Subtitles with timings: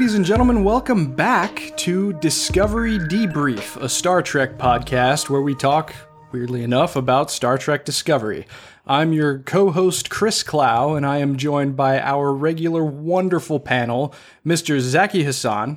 [0.00, 5.94] Ladies and gentlemen, welcome back to Discovery Debrief, a Star Trek podcast where we talk,
[6.32, 8.46] weirdly enough, about Star Trek Discovery.
[8.86, 14.14] I'm your co host, Chris Clow, and I am joined by our regular wonderful panel,
[14.44, 14.80] Mr.
[14.80, 15.76] Zaki Hassan,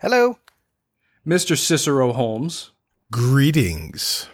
[0.00, 0.38] Hello.
[1.24, 1.56] Mr.
[1.56, 2.72] Cicero Holmes,
[3.12, 4.26] Greetings.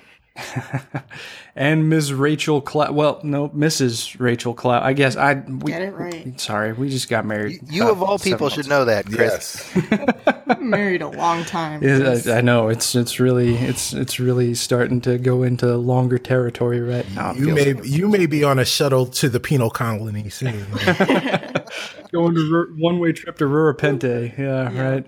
[1.57, 2.13] and Ms.
[2.13, 2.93] Rachel Clow.
[2.93, 4.19] Well, no, Mrs.
[4.19, 4.81] Rachel Clow.
[4.81, 5.35] I guess I.
[5.35, 6.41] We, Get it right.
[6.41, 7.61] Sorry, we just got married.
[7.71, 9.71] You uh, of all people should know that, Chris.
[9.75, 10.59] Yes.
[10.61, 11.83] Married a long time.
[11.83, 16.19] Yeah, I, I know it's it's really it's it's really starting to go into longer
[16.19, 17.33] territory right now.
[17.33, 20.67] You may like you may be on a shuttle to the penal colony soon.
[22.13, 24.37] going to one way trip to Rura Penthe.
[24.39, 25.07] Yeah, right.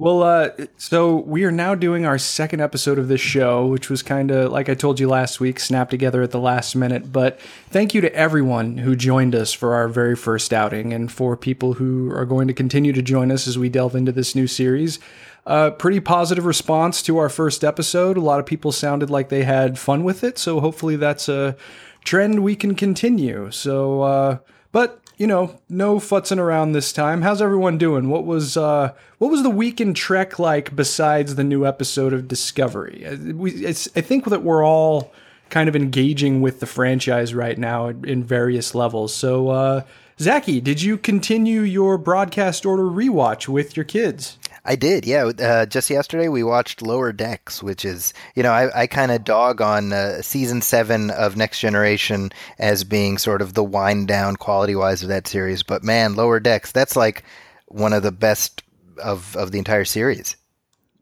[0.00, 0.48] Well, uh,
[0.78, 4.50] so we are now doing our second episode of this show, which was kind of
[4.50, 7.12] like I told you last week, snapped together at the last minute.
[7.12, 11.36] But thank you to everyone who joined us for our very first outing, and for
[11.36, 14.46] people who are going to continue to join us as we delve into this new
[14.46, 15.00] series.
[15.44, 18.16] Uh, pretty positive response to our first episode.
[18.16, 21.58] A lot of people sounded like they had fun with it, so hopefully that's a
[22.04, 23.50] trend we can continue.
[23.50, 24.38] So, uh,
[24.72, 27.20] but you know, no futzing around this time.
[27.20, 28.08] How's everyone doing?
[28.08, 32.26] What was uh, what was the week in Trek like besides the new episode of
[32.26, 33.04] Discovery?
[33.04, 35.12] Uh, We, I think that we're all
[35.50, 39.12] kind of engaging with the franchise right now in, various levels.
[39.12, 39.82] So, uh,
[40.18, 44.38] Zaki, did you continue your broadcast order rewatch with your kids?
[44.64, 45.24] I did, yeah.
[45.24, 49.24] Uh, just yesterday we watched Lower Decks, which is, you know, I, I kind of
[49.24, 54.36] dog on uh, season seven of Next Generation as being sort of the wind down
[54.36, 55.62] quality wise of that series.
[55.62, 57.24] But man, Lower Decks, that's like
[57.66, 58.62] one of the best
[59.02, 60.36] of, of the entire series.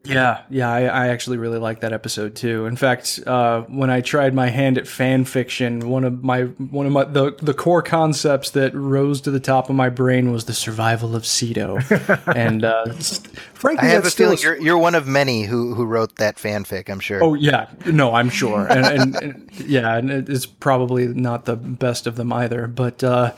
[0.09, 2.65] Yeah, yeah, I, I actually really like that episode too.
[2.65, 6.85] In fact, uh, when I tried my hand at fan fiction, one of my one
[6.85, 10.45] of my the, the core concepts that rose to the top of my brain was
[10.45, 11.79] the survival of Sito,
[12.35, 12.85] and uh,
[13.53, 16.15] frankly, I have a that's still feeling you're, you're one of many who, who wrote
[16.15, 17.23] that fanfic, I'm sure.
[17.23, 22.07] Oh yeah, no, I'm sure, and, and, and yeah, and it's probably not the best
[22.07, 22.67] of them either.
[22.67, 23.33] But uh,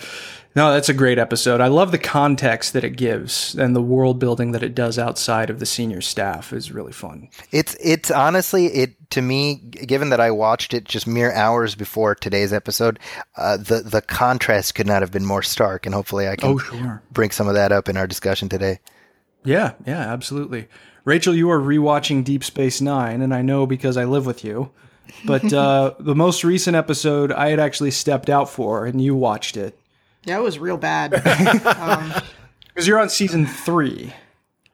[0.56, 1.62] no, that's a great episode.
[1.62, 5.50] I love the context that it gives and the world building that it does outside
[5.50, 7.30] of the senior staff is really fun.
[7.52, 9.56] It's it's honestly it to me.
[9.56, 13.00] Given that I watched it just mere hours before today's episode,
[13.38, 15.86] uh, the the contrast could not have been more stark.
[15.86, 17.02] And hopefully, I can Oh sure.
[17.12, 18.80] bring some of that up in our discussion today.
[19.44, 20.68] Yeah, yeah, absolutely.
[21.04, 24.72] Rachel, you are rewatching Deep Space Nine, and I know because I live with you.
[25.26, 29.58] But uh, the most recent episode I had actually stepped out for, and you watched
[29.58, 29.78] it
[30.26, 31.14] Yeah, it was real bad.
[31.66, 32.14] um,
[32.68, 34.14] because you're on season three,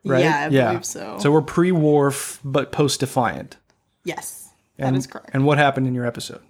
[0.05, 0.23] right?
[0.23, 1.17] Yeah, I believe so.
[1.19, 3.57] So we're pre-Worf, but post-Defiant.
[4.03, 5.31] yes, And, that is correct.
[5.33, 6.41] And what happened in your episode?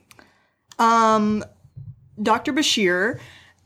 [2.22, 2.54] Dr.
[2.54, 3.20] Bashir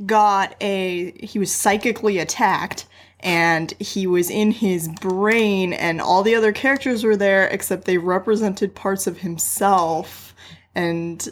[0.06, 2.88] got a he was psychically attacked
[3.20, 7.98] and he was in his brain and all the other characters were there except they
[8.00, 10.34] represented parts of himself
[10.74, 11.30] and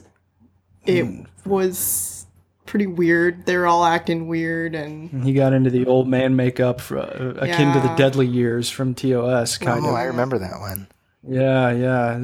[0.85, 1.05] it
[1.45, 1.69] was
[2.69, 3.45] pretty weird.
[3.45, 7.33] They were all acting weird and He got into the old man makeup, for, uh,
[7.39, 9.95] akin to the Deadly Years from TOS, kind Oh, of.
[9.95, 10.87] I remember that one.
[11.27, 12.23] Yeah, yeah.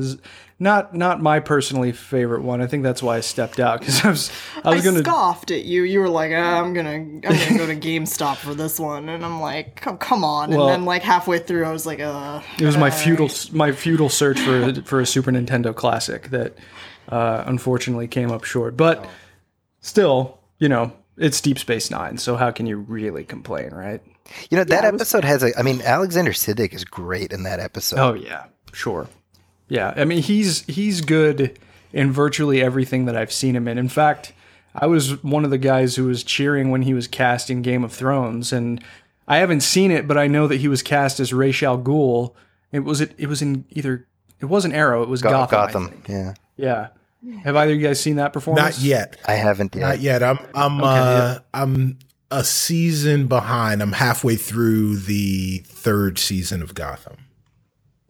[0.57, 2.61] Not not my personally favorite one.
[2.61, 4.31] I think that's why I stepped out because I was
[4.63, 5.00] I I, was gonna.
[5.00, 5.84] scoffed at you.
[5.84, 9.25] You were like, ah, "I'm gonna, I'm gonna go to GameStop for this one," and
[9.25, 12.66] I'm like, "Come, come on!" And then, like halfway through, I was like, "Uh." It
[12.66, 16.29] was my all futile right." my futile search for a, for a Super Nintendo classic
[16.29, 16.57] that
[17.09, 18.78] uh, unfortunately came up short.
[18.78, 19.05] But
[19.85, 24.01] still, you know, it's Deep Space Nine, so how can you really complain, right?
[24.50, 25.57] You know that it was- episode has a.
[25.57, 27.99] I mean, Alexander Siddig is great in that episode.
[27.99, 29.08] Oh yeah, sure.
[29.70, 31.58] Yeah, I mean he's he's good
[31.93, 33.78] in virtually everything that I've seen him in.
[33.78, 34.34] In fact,
[34.73, 37.84] I was one of the guys who was cheering when he was cast in Game
[37.84, 38.84] of Thrones, and
[39.28, 42.34] I haven't seen it, but I know that he was cast as Ra's al Ghul.
[42.72, 44.08] It was it it was in either
[44.41, 45.58] it wasn't Arrow, it was Go- Gotham.
[45.58, 45.88] I Gotham.
[45.90, 46.08] think.
[46.09, 46.88] Yeah, Yeah.
[47.43, 48.77] Have either of you guys seen that performance?
[48.77, 49.17] Not yet.
[49.27, 49.81] I haven't yet.
[49.81, 50.23] Not yet.
[50.23, 51.99] I'm I'm uh I'm
[52.31, 53.81] a season behind.
[53.81, 57.17] I'm halfway through the third season of Gotham.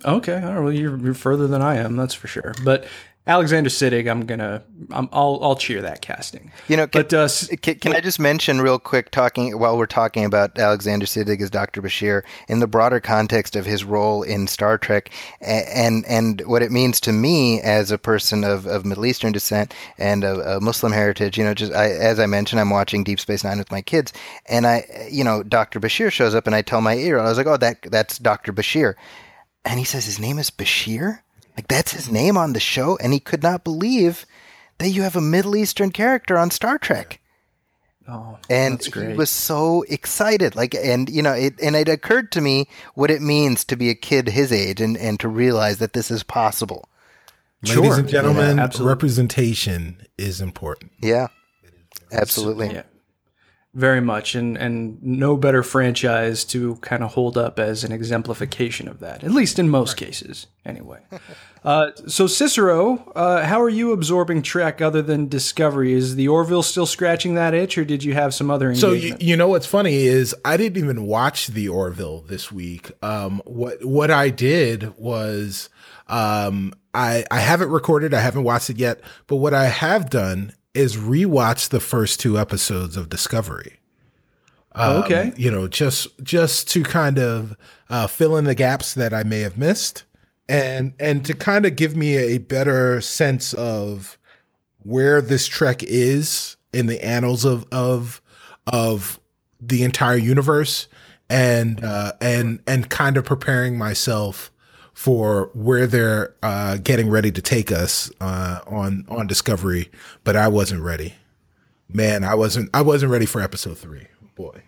[0.03, 2.53] Okay, all right, well you're, you're further than I am, that's for sure.
[2.63, 2.85] But
[3.27, 6.51] Alexander Siddig, I'm gonna, I'm, I'll, I'll cheer that casting.
[6.67, 7.27] You know, can, But uh,
[7.63, 11.49] can, can I just mention real quick, talking while we're talking about Alexander Siddig as
[11.49, 11.81] Dr.
[11.81, 15.09] Bashir, in the broader context of his role in Star Trek,
[15.41, 19.73] and and what it means to me as a person of, of Middle Eastern descent
[19.97, 21.35] and a, Muslim heritage.
[21.35, 24.13] You know, just I, as I mentioned, I'm watching Deep Space Nine with my kids,
[24.45, 25.79] and I, you know, Dr.
[25.79, 28.53] Bashir shows up, and I tell my ear, I was like, oh, that that's Dr.
[28.53, 28.93] Bashir,
[29.65, 31.21] and he says his name is Bashir.
[31.55, 34.25] Like that's his name on the show, and he could not believe
[34.77, 37.19] that you have a Middle Eastern character on Star Trek.
[38.07, 39.11] Oh, and that's great.
[39.11, 43.09] he was so excited like and you know it and it occurred to me what
[43.09, 46.21] it means to be a kid his age and and to realize that this is
[46.21, 46.87] possible
[47.63, 50.91] Ladies and gentlemen, Yeah, representation is important.
[51.01, 51.29] yeah
[52.11, 52.83] absolutely Yeah.
[53.75, 58.87] Very much, and and no better franchise to kind of hold up as an exemplification
[58.87, 61.01] of that, at least in most cases, anyway.
[61.65, 65.91] uh, so Cicero, uh, how are you absorbing Trek other than Discovery?
[65.91, 69.01] Is the Orville still scratching that itch, or did you have some other engagement?
[69.01, 72.93] So you, you know what's funny is I didn't even watch the Orville this week.
[73.03, 75.69] Um, what what I did was
[76.07, 80.53] um, I I haven't recorded, I haven't watched it yet, but what I have done
[80.75, 83.79] is rewatch the first two episodes of Discovery.
[84.73, 87.55] Um, okay, you know, just just to kind of
[87.89, 90.03] uh, fill in the gaps that I may have missed,
[90.49, 94.17] and and to kind of give me a better sense of
[94.79, 98.21] where this trek is in the annals of of
[98.67, 99.19] of
[99.61, 100.89] the entire universe,
[101.29, 104.51] and uh, and and kind of preparing myself
[104.95, 109.91] for where they're uh, getting ready to take us uh, on on Discovery,
[110.23, 111.13] but I wasn't ready.
[111.87, 114.07] Man, I wasn't I wasn't ready for episode three.
[114.35, 114.63] Boy.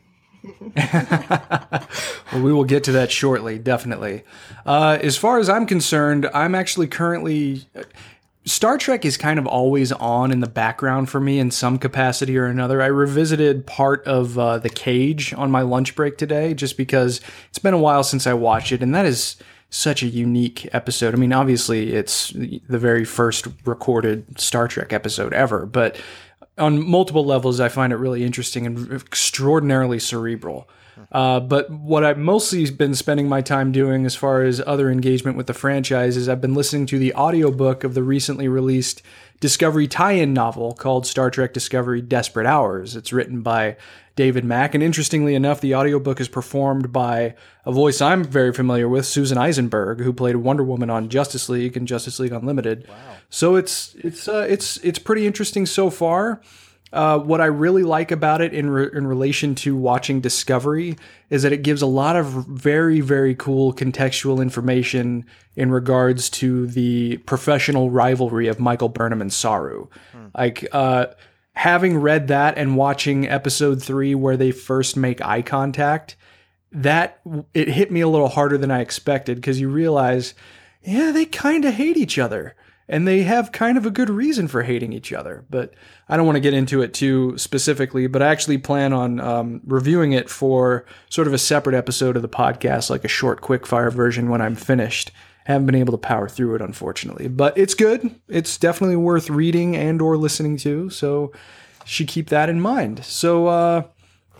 [2.33, 4.23] Well, we will get to that shortly, definitely.
[4.65, 7.65] Uh, as far as I'm concerned, I'm actually currently.
[8.43, 12.37] Star Trek is kind of always on in the background for me in some capacity
[12.37, 12.81] or another.
[12.81, 17.59] I revisited part of uh, The Cage on my lunch break today just because it's
[17.59, 19.37] been a while since I watched it, and that is
[19.69, 21.13] such a unique episode.
[21.13, 25.99] I mean, obviously, it's the very first recorded Star Trek episode ever, but
[26.57, 30.67] on multiple levels, I find it really interesting and extraordinarily cerebral.
[31.11, 35.37] Uh, but what I've mostly been spending my time doing as far as other engagement
[35.37, 39.01] with the franchise is I've been listening to the audiobook of the recently released
[39.39, 42.95] Discovery tie in novel called Star Trek Discovery Desperate Hours.
[42.95, 43.77] It's written by
[44.17, 44.73] David Mack.
[44.73, 47.35] And interestingly enough, the audiobook is performed by
[47.65, 51.77] a voice I'm very familiar with, Susan Eisenberg, who played Wonder Woman on Justice League
[51.77, 52.85] and Justice League Unlimited.
[52.89, 52.95] Wow.
[53.29, 56.41] So it's it's uh, it's it's pretty interesting so far.
[56.91, 60.97] Uh, what I really like about it in re- in relation to watching Discovery
[61.29, 65.25] is that it gives a lot of very very cool contextual information
[65.55, 69.87] in regards to the professional rivalry of Michael Burnham and Saru.
[70.35, 71.07] Like uh,
[71.57, 76.15] having read that and watching episode three where they first make eye contact,
[76.71, 77.19] that
[77.55, 80.35] it hit me a little harder than I expected because you realize,
[80.83, 82.55] yeah, they kind of hate each other
[82.87, 85.45] and they have kind of a good reason for hating each other.
[85.49, 85.73] But
[86.07, 89.61] I don't want to get into it too specifically, but I actually plan on um,
[89.65, 93.65] reviewing it for sort of a separate episode of the podcast, like a short, quick
[93.65, 95.11] fire version when I'm finished.
[95.47, 98.13] Haven't been able to power through it, unfortunately, but it's good.
[98.27, 100.89] It's definitely worth reading and or listening to.
[100.89, 101.31] So
[101.85, 103.05] should keep that in mind.
[103.05, 103.83] So uh,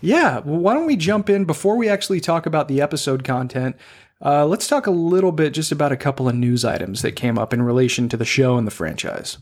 [0.02, 3.76] yeah, well, why don't we jump in before we actually talk about the episode content?
[4.22, 7.38] Uh, let's talk a little bit just about a couple of news items that came
[7.38, 9.38] up in relation to the show and the franchise.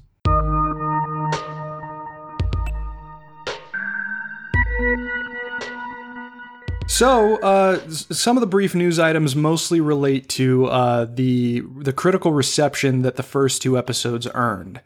[6.88, 12.33] So, uh, some of the brief news items mostly relate to uh, the the critical
[12.33, 14.81] reception that the first two episodes earned.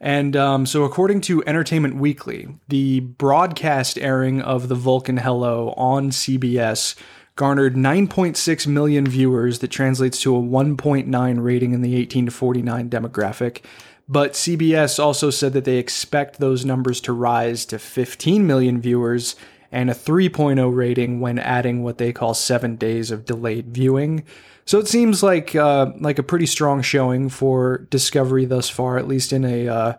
[0.00, 6.10] And um, so, according to Entertainment Weekly, the broadcast airing of The Vulcan Hello on
[6.10, 6.96] CBS
[7.36, 12.90] garnered 9.6 million viewers, that translates to a 1.9 rating in the 18 to 49
[12.90, 13.62] demographic.
[14.08, 19.34] But CBS also said that they expect those numbers to rise to 15 million viewers
[19.74, 24.24] and a 3.0 rating when adding what they call seven days of delayed viewing.
[24.66, 29.08] So it seems like uh, like a pretty strong showing for Discovery thus far, at
[29.08, 29.94] least in a uh,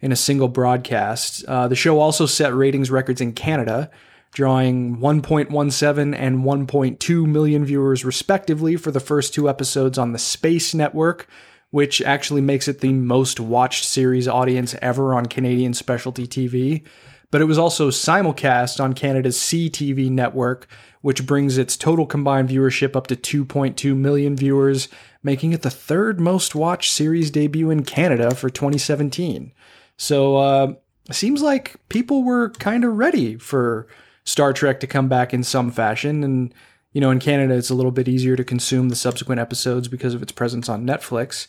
[0.00, 1.44] in a single broadcast.
[1.44, 3.90] Uh, the show also set ratings records in Canada,
[4.32, 10.74] drawing 1.17 and 1.2 million viewers respectively for the first two episodes on the Space
[10.74, 11.28] Network,
[11.70, 16.82] which actually makes it the most watched series audience ever on Canadian specialty TV.
[17.30, 20.66] But it was also simulcast on Canada's CTV network,
[21.02, 24.88] which brings its total combined viewership up to 2.2 million viewers,
[25.22, 29.52] making it the third most watched series debut in Canada for 2017.
[29.96, 30.74] So, uh,
[31.10, 33.86] seems like people were kind of ready for
[34.24, 36.22] Star Trek to come back in some fashion.
[36.22, 36.54] And,
[36.92, 40.14] you know, in Canada, it's a little bit easier to consume the subsequent episodes because
[40.14, 41.46] of its presence on Netflix.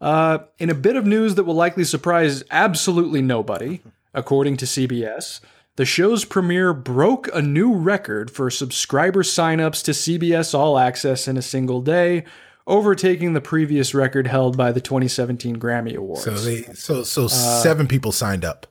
[0.00, 3.80] Uh, in a bit of news that will likely surprise absolutely nobody,
[4.14, 5.40] according to CBS,
[5.76, 11.38] the show's premiere broke a new record for subscriber signups to CBS All Access in
[11.38, 12.24] a single day,
[12.66, 16.24] overtaking the previous record held by the 2017 Grammy Awards.
[16.24, 18.66] So they so so uh, seven people signed up.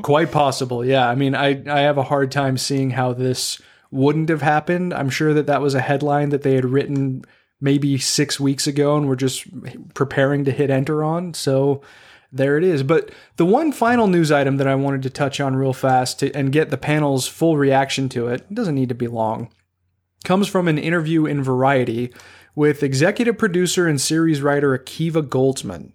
[0.03, 1.09] Quite possible, yeah.
[1.09, 4.93] I mean, I I have a hard time seeing how this wouldn't have happened.
[4.93, 7.23] I'm sure that that was a headline that they had written
[7.63, 9.47] maybe six weeks ago and we're just
[9.95, 11.33] preparing to hit enter on.
[11.33, 11.81] So
[12.33, 12.83] there it is.
[12.83, 16.33] But the one final news item that I wanted to touch on real fast to,
[16.33, 19.51] and get the panel's full reaction to it, it doesn't need to be long,
[20.25, 22.13] comes from an interview in Variety
[22.55, 25.93] with executive producer and series writer Akiva Goldsman.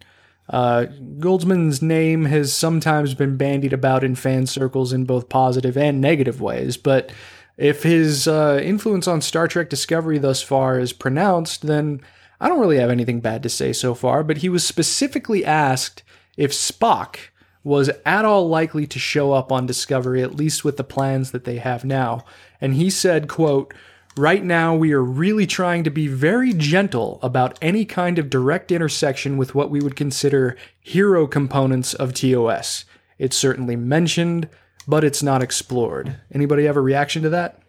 [0.50, 0.86] Uh,
[1.19, 6.39] Goldsman's name has sometimes been bandied about in fan circles in both positive and negative
[6.39, 7.12] ways, but
[7.57, 12.01] if his uh, influence on Star Trek Discovery thus far is pronounced, then
[12.39, 14.23] I don't really have anything bad to say so far.
[14.23, 16.03] But he was specifically asked
[16.37, 17.17] if Spock
[17.63, 21.43] was at all likely to show up on Discovery, at least with the plans that
[21.43, 22.23] they have now.
[22.61, 23.73] And he said, quote,
[24.15, 28.71] Right now, we are really trying to be very gentle about any kind of direct
[28.71, 32.85] intersection with what we would consider hero components of TOS.
[33.19, 34.49] It's certainly mentioned,
[34.88, 36.15] but it's not explored.
[36.32, 37.62] Anybody have a reaction to that?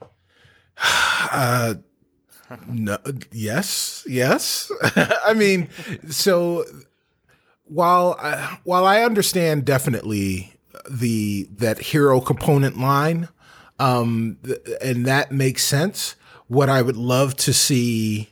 [1.30, 1.74] Uh,
[2.68, 2.96] no,
[3.32, 4.72] yes, yes.
[5.26, 5.68] I mean,
[6.08, 6.64] so
[7.64, 10.54] while I, while I understand definitely
[10.88, 13.28] the that hero component line,
[13.78, 14.38] um,
[14.80, 16.16] and that makes sense.
[16.46, 18.30] What I would love to see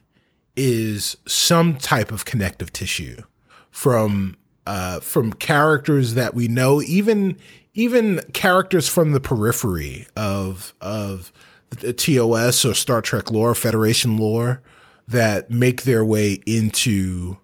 [0.56, 3.22] is some type of connective tissue
[3.70, 7.36] from uh, from characters that we know, even
[7.76, 11.32] even characters from the periphery of of
[11.70, 14.62] the TOS or Star Trek lore, Federation lore,
[15.06, 17.36] that make their way into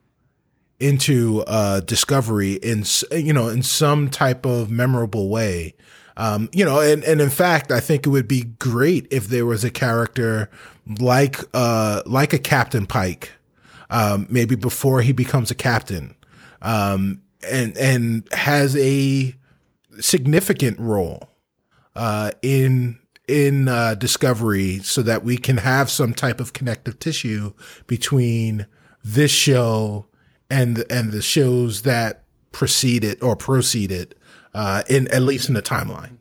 [0.80, 5.74] into uh, Discovery in you know in some type of memorable way.
[6.14, 9.46] Um, you know, and, and in fact, I think it would be great if there
[9.46, 10.50] was a character
[10.98, 13.32] like uh, like a Captain Pike,
[13.90, 16.14] um, maybe before he becomes a captain,
[16.62, 17.20] um,
[17.50, 19.34] and and has a
[20.00, 21.30] significant role
[21.94, 27.52] uh, in in uh, discovery so that we can have some type of connective tissue
[27.86, 28.66] between
[29.04, 30.06] this show
[30.50, 34.14] and and the shows that preceded or proceeded
[34.54, 36.18] uh, in at least in the timeline.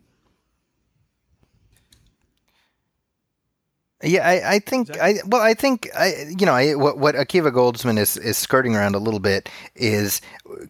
[4.02, 7.52] Yeah, I, I think I well, I think I you know I, what what Akiva
[7.52, 10.20] Goldsman is is skirting around a little bit is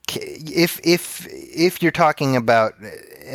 [0.08, 2.74] if if if you're talking about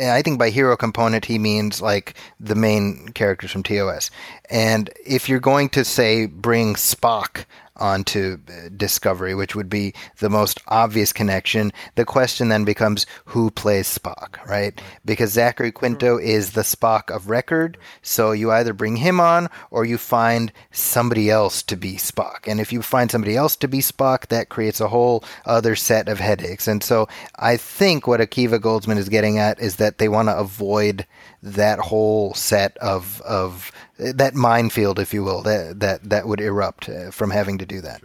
[0.00, 4.10] I think by hero component he means like the main characters from TOS,
[4.48, 7.44] and if you're going to say bring Spock
[7.78, 11.72] onto uh, Discovery, which would be the most obvious connection.
[11.94, 14.80] The question then becomes who plays Spock, right?
[15.04, 19.84] Because Zachary Quinto is the Spock of record, so you either bring him on or
[19.84, 22.46] you find somebody else to be Spock.
[22.46, 26.08] And if you find somebody else to be Spock, that creates a whole other set
[26.08, 26.68] of headaches.
[26.68, 30.36] And so I think what Akiva Goldsman is getting at is that they want to
[30.36, 31.06] avoid
[31.42, 36.88] that whole set of of that minefield, if you will, that that that would erupt
[36.88, 38.02] uh, from having to do that.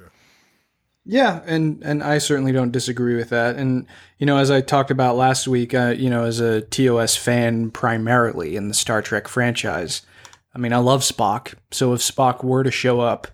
[1.05, 3.57] Yeah, and and I certainly don't disagree with that.
[3.57, 3.87] And
[4.19, 7.71] you know, as I talked about last week, uh, you know, as a TOS fan
[7.71, 10.03] primarily in the Star Trek franchise,
[10.55, 11.55] I mean, I love Spock.
[11.71, 13.27] So if Spock were to show up,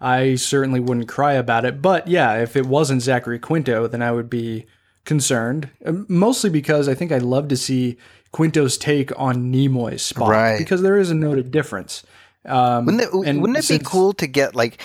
[0.00, 1.80] I certainly wouldn't cry about it.
[1.80, 4.66] But yeah, if it wasn't Zachary Quinto, then I would be
[5.04, 5.70] concerned.
[5.84, 7.96] Um, mostly because I think I'd love to see
[8.34, 10.58] Quinto's take on Nimoy's Spock, right.
[10.58, 12.02] because there is a noted difference.
[12.44, 14.82] Um, wouldn't it, wouldn't it since, be cool to get like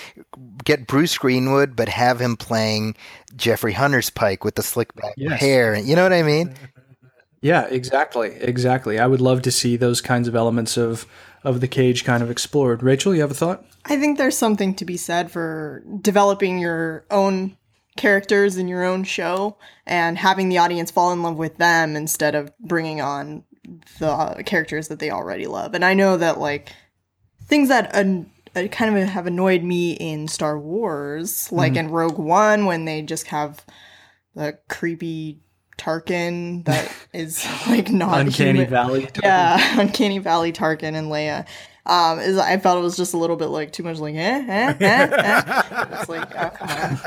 [0.63, 2.96] get Bruce Greenwood, but have him playing
[3.36, 5.39] Jeffrey Hunter's Pike with the slick back yes.
[5.39, 5.75] hair?
[5.75, 6.53] You know what I mean?
[7.41, 9.00] Yeah, exactly, exactly.
[9.00, 11.08] I would love to see those kinds of elements of
[11.44, 12.84] of the cage kind of explored.
[12.84, 13.65] Rachel, you have a thought?
[13.84, 17.58] I think there's something to be said for developing your own
[18.00, 22.34] characters in your own show and having the audience fall in love with them instead
[22.34, 23.44] of bringing on
[24.00, 25.74] the characters that they already love.
[25.74, 26.72] And I know that like
[27.44, 31.88] things that an- uh, kind of have annoyed me in Star Wars, like mm-hmm.
[31.88, 33.65] in Rogue One when they just have
[34.34, 35.41] the creepy
[35.77, 38.70] Tarkin that is like not Uncanny human.
[38.70, 39.01] Valley.
[39.08, 39.24] Tarkin.
[39.24, 41.46] Yeah, Uncanny Valley Tarkin and Leia
[41.89, 44.46] um, is I felt it was just a little bit like too much like eh,
[44.48, 45.88] eh, eh, eh.
[46.00, 47.00] It's like oh, come on.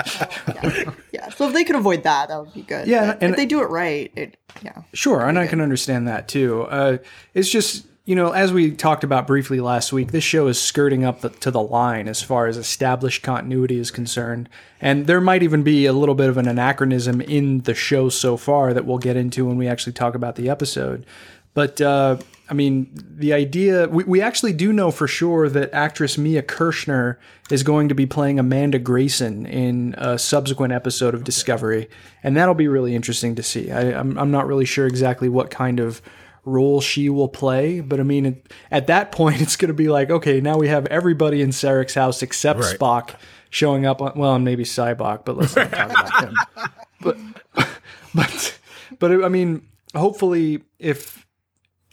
[0.55, 0.93] Yeah.
[1.13, 1.29] yeah.
[1.31, 2.89] So if they could avoid that, that would be good.
[2.89, 4.83] Yeah, and if they do it right, it yeah.
[4.93, 6.63] Sure, and I can understand that too.
[6.63, 6.99] Uh,
[7.33, 11.05] it's just you know, as we talked about briefly last week, this show is skirting
[11.05, 14.49] up the, to the line as far as established continuity is concerned.
[14.81, 18.37] And there might even be a little bit of an anachronism in the show so
[18.37, 21.07] far that we'll get into when we actually talk about the episode.
[21.55, 22.17] But uh,
[22.51, 27.17] I mean, the idea we, we actually do know for sure that actress Mia Kirshner
[27.51, 31.89] is going to be playing Amanda Grayson in a subsequent episode of Discovery,
[32.23, 33.71] and that'll be really interesting to see.
[33.71, 36.03] I, I'm I'm not really sure exactly what kind of
[36.45, 40.11] role she will play, but I mean, at that point, it's going to be like,
[40.11, 42.79] okay, now we have everybody in Sarek's house except Right.
[42.79, 43.15] Spock
[43.51, 44.03] showing up.
[44.03, 46.37] On, well, and maybe Sybok, but let's not talk about him.
[47.01, 47.19] But
[48.15, 48.59] but
[49.01, 51.22] but I mean, hopefully, if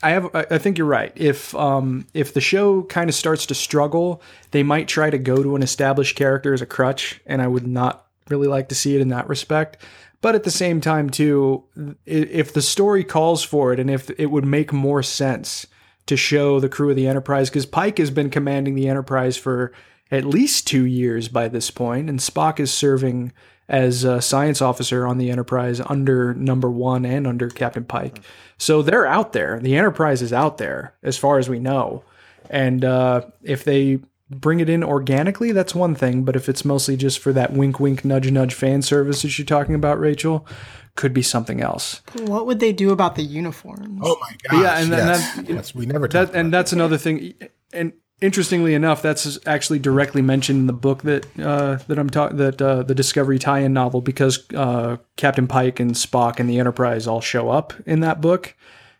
[0.01, 1.11] I have, I think you're right.
[1.15, 5.43] If um if the show kind of starts to struggle, they might try to go
[5.43, 8.95] to an established character as a crutch, and I would not really like to see
[8.95, 9.77] it in that respect.
[10.21, 11.63] But at the same time, too,
[12.05, 15.65] if the story calls for it, and if it would make more sense
[16.07, 19.71] to show the crew of the Enterprise, because Pike has been commanding the Enterprise for
[20.11, 23.31] at least two years by this point, and Spock is serving
[23.69, 28.21] as a science officer on the Enterprise under Number One and under Captain Pike.
[28.57, 29.59] So they're out there.
[29.59, 32.03] The Enterprise is out there, as far as we know.
[32.49, 33.99] And uh, if they
[34.31, 36.23] bring it in organically, that's one thing.
[36.23, 39.45] But if it's mostly just for that wink, wink, nudge, nudge fan service that you're
[39.45, 40.47] talking about, Rachel,
[40.95, 42.01] could be something else.
[42.23, 44.01] What would they do about the uniforms?
[44.03, 44.61] Oh my gosh!
[44.61, 45.35] Yeah, and then yes.
[45.35, 47.35] that- Yes, we never That talked and that's another thing.
[47.71, 52.37] And interestingly enough, that's actually directly mentioned in the book that uh, that I'm talking
[52.37, 57.07] that uh, the Discovery tie-in novel because uh, Captain Pike and Spock and the Enterprise
[57.07, 58.55] all show up in that book,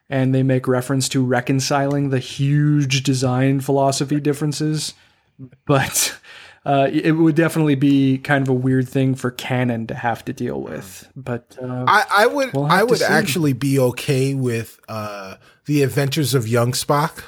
[0.09, 4.93] and they make reference to reconciling the huge design philosophy differences.
[5.65, 6.19] But
[6.65, 10.33] uh, it would definitely be kind of a weird thing for canon to have to
[10.33, 11.09] deal with.
[11.15, 13.05] But uh, I, I would We'll I would see.
[13.05, 15.35] actually be okay with uh,
[15.65, 17.23] the Adventures of Young Spock.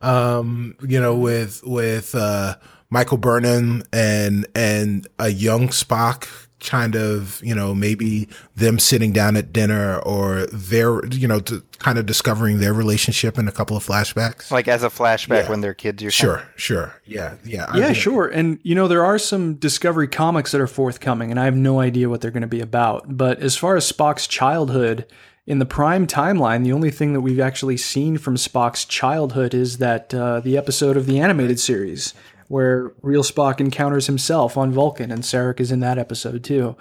[0.00, 2.56] Um, you know, with with uh,
[2.90, 6.28] Michael Burnham and and a young Spock
[6.60, 11.62] kind of you know maybe them sitting down at dinner or their you know to
[11.78, 14.50] kind of discovering their relationship in a couple of flashbacks.
[14.50, 15.50] Like as a flashback Yeah.
[15.50, 18.26] when they're kids, you're Sure, sure, yeah, yeah, I Yeah, mean, sure.
[18.26, 21.78] And you know, there are some Discovery comics that are forthcoming, and I have no
[21.80, 23.16] idea what they're going to be about.
[23.16, 25.06] But as far as Spock's childhood
[25.48, 29.78] in the prime timeline, the only thing that we've actually seen from Spock's childhood is
[29.78, 32.12] that uh, the episode of the animated series
[32.48, 36.76] where real Spock encounters himself on Vulcan, and Sarek is in that episode too.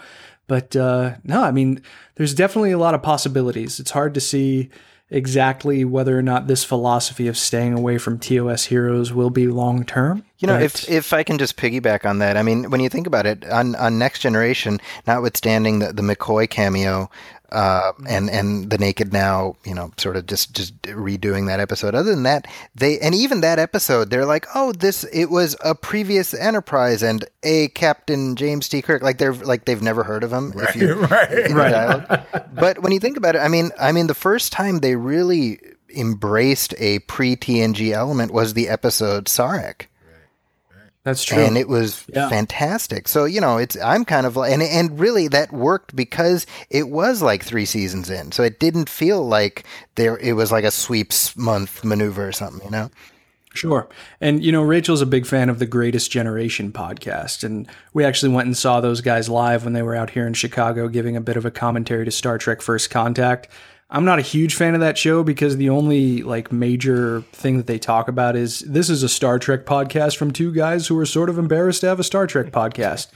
[0.47, 1.81] But uh, no, I mean,
[2.15, 3.79] there's definitely a lot of possibilities.
[3.79, 4.69] It's hard to see
[5.09, 9.85] exactly whether or not this philosophy of staying away from TOS heroes will be long
[9.85, 10.25] term.
[10.39, 12.89] You know, but- if if I can just piggyback on that, I mean, when you
[12.89, 17.09] think about it, on on Next Generation, notwithstanding the, the McCoy cameo,
[17.51, 21.95] uh, and and the Naked Now, you know, sort of just just redoing that episode.
[21.95, 25.73] Other than that, they and even that episode, they're like, oh, this it was a
[25.73, 28.81] previous Enterprise and a Captain James T.
[28.81, 30.53] Kirk, like they're like they've never heard of him.
[30.55, 31.47] If you, right.
[31.49, 32.21] dialogue.
[32.53, 35.59] But when you think about it, I mean, I mean, the first time they really
[35.95, 39.87] embraced a pre TNG element was the episode Sarek
[41.07, 41.41] That's true.
[41.41, 42.27] and it was Yeah.
[42.27, 43.07] fantastic.
[43.07, 46.89] So you know, it's I'm kind of like, and and really that worked because it
[46.89, 49.63] was like three seasons in, so it didn't feel like
[49.95, 52.89] there it was like a sweeps month maneuver or something, you know.
[53.53, 53.87] Sure.
[54.21, 57.43] And, you know, Rachel's a big fan of the Greatest Generation podcast.
[57.43, 60.33] And we actually went and saw those guys live when they were out here in
[60.35, 63.47] Chicago giving a bit of a commentary to Star Trek First Contact.
[63.89, 67.67] I'm not a huge fan of that show because the only like major thing that
[67.67, 71.05] they talk about is this is a Star Trek podcast from two guys who are
[71.05, 73.07] sort of embarrassed to have a Star Trek podcast.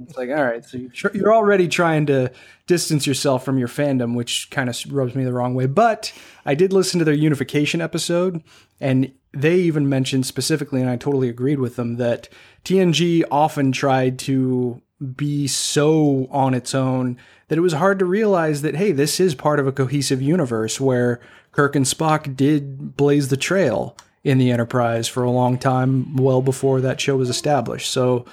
[0.00, 0.78] It's like, all right, so
[1.14, 2.32] you're, already trying to
[2.66, 5.66] distance yourself from your fandom, which kind of rubs me the wrong way.
[5.66, 6.12] But
[6.44, 8.42] I did listen to their unification episode,
[8.80, 12.28] and they even mentioned specifically, and I totally agreed with them, that
[12.64, 14.82] TNG often tried to
[15.14, 19.34] be so on its own that it was hard to realize that, hey, this is
[19.34, 21.20] part of a cohesive universe where
[21.52, 26.42] Kirk and Spock did blaze the trail in the Enterprise for a long time, well
[26.42, 27.90] before that show was established.
[27.90, 28.24] So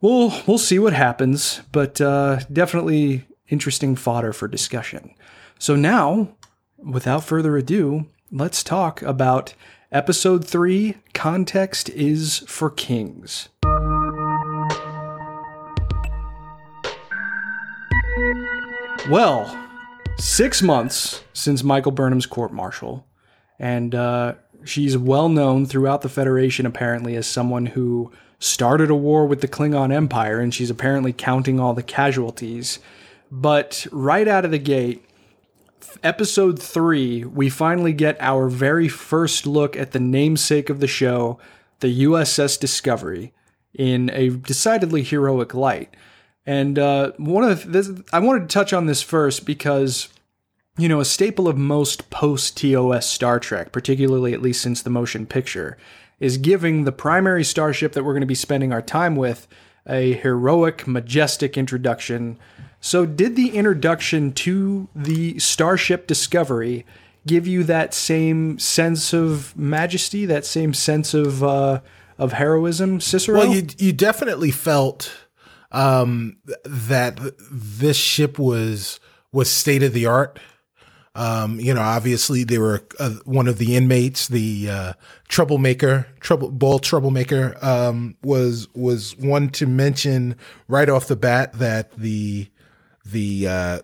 [0.00, 5.14] we'll we'll see what happens, but uh, definitely interesting fodder for discussion.
[5.58, 6.28] So now,
[6.76, 9.54] without further ado, let's talk about
[9.90, 10.96] episode three.
[11.14, 13.48] Context is for kings.
[19.10, 19.58] Well,
[20.16, 23.04] six months since Michael Burnham's court martial,
[23.58, 24.34] and uh,
[24.64, 29.48] she's well known throughout the Federation apparently as someone who started a war with the
[29.48, 32.78] Klingon Empire, and she's apparently counting all the casualties.
[33.28, 35.04] But right out of the gate,
[36.04, 41.40] episode three, we finally get our very first look at the namesake of the show,
[41.80, 43.32] the USS Discovery,
[43.74, 45.92] in a decidedly heroic light.
[46.44, 50.08] And uh, one of the, this, I wanted to touch on this first because
[50.78, 54.90] you know, a staple of most post TOS Star Trek, particularly at least since the
[54.90, 55.76] motion picture,
[56.18, 59.46] is giving the primary starship that we're going to be spending our time with
[59.86, 62.38] a heroic, majestic introduction.
[62.80, 66.86] So, did the introduction to the Starship Discovery
[67.26, 71.80] give you that same sense of majesty, that same sense of uh,
[72.16, 73.38] of heroism, Cicero?
[73.38, 75.21] Well, you you definitely felt
[75.72, 77.18] um, that
[77.50, 79.00] this ship was
[79.32, 80.38] was state of the art.
[81.14, 84.92] Um, you know, obviously they were uh, one of the inmates, the uh,
[85.28, 90.36] troublemaker, trouble ball troublemaker, um, was was one to mention
[90.68, 92.48] right off the bat that the
[93.04, 93.78] the uh,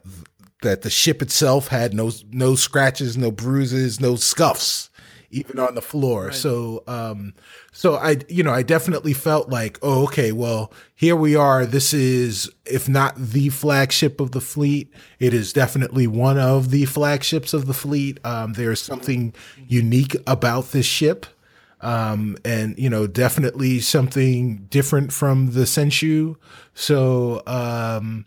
[0.62, 4.88] that the ship itself had no no scratches, no bruises, no scuffs
[5.30, 6.26] even on the floor.
[6.26, 6.34] Right.
[6.34, 7.34] So, um,
[7.72, 11.66] so I, you know, I definitely felt like, oh, okay, well, here we are.
[11.66, 16.86] This is, if not the flagship of the fleet, it is definitely one of the
[16.86, 18.18] flagships of the fleet.
[18.24, 19.34] Um, there's something
[19.66, 21.26] unique about this ship.
[21.80, 26.34] Um, and you know, definitely something different from the Shenzhou.
[26.74, 28.26] So, um,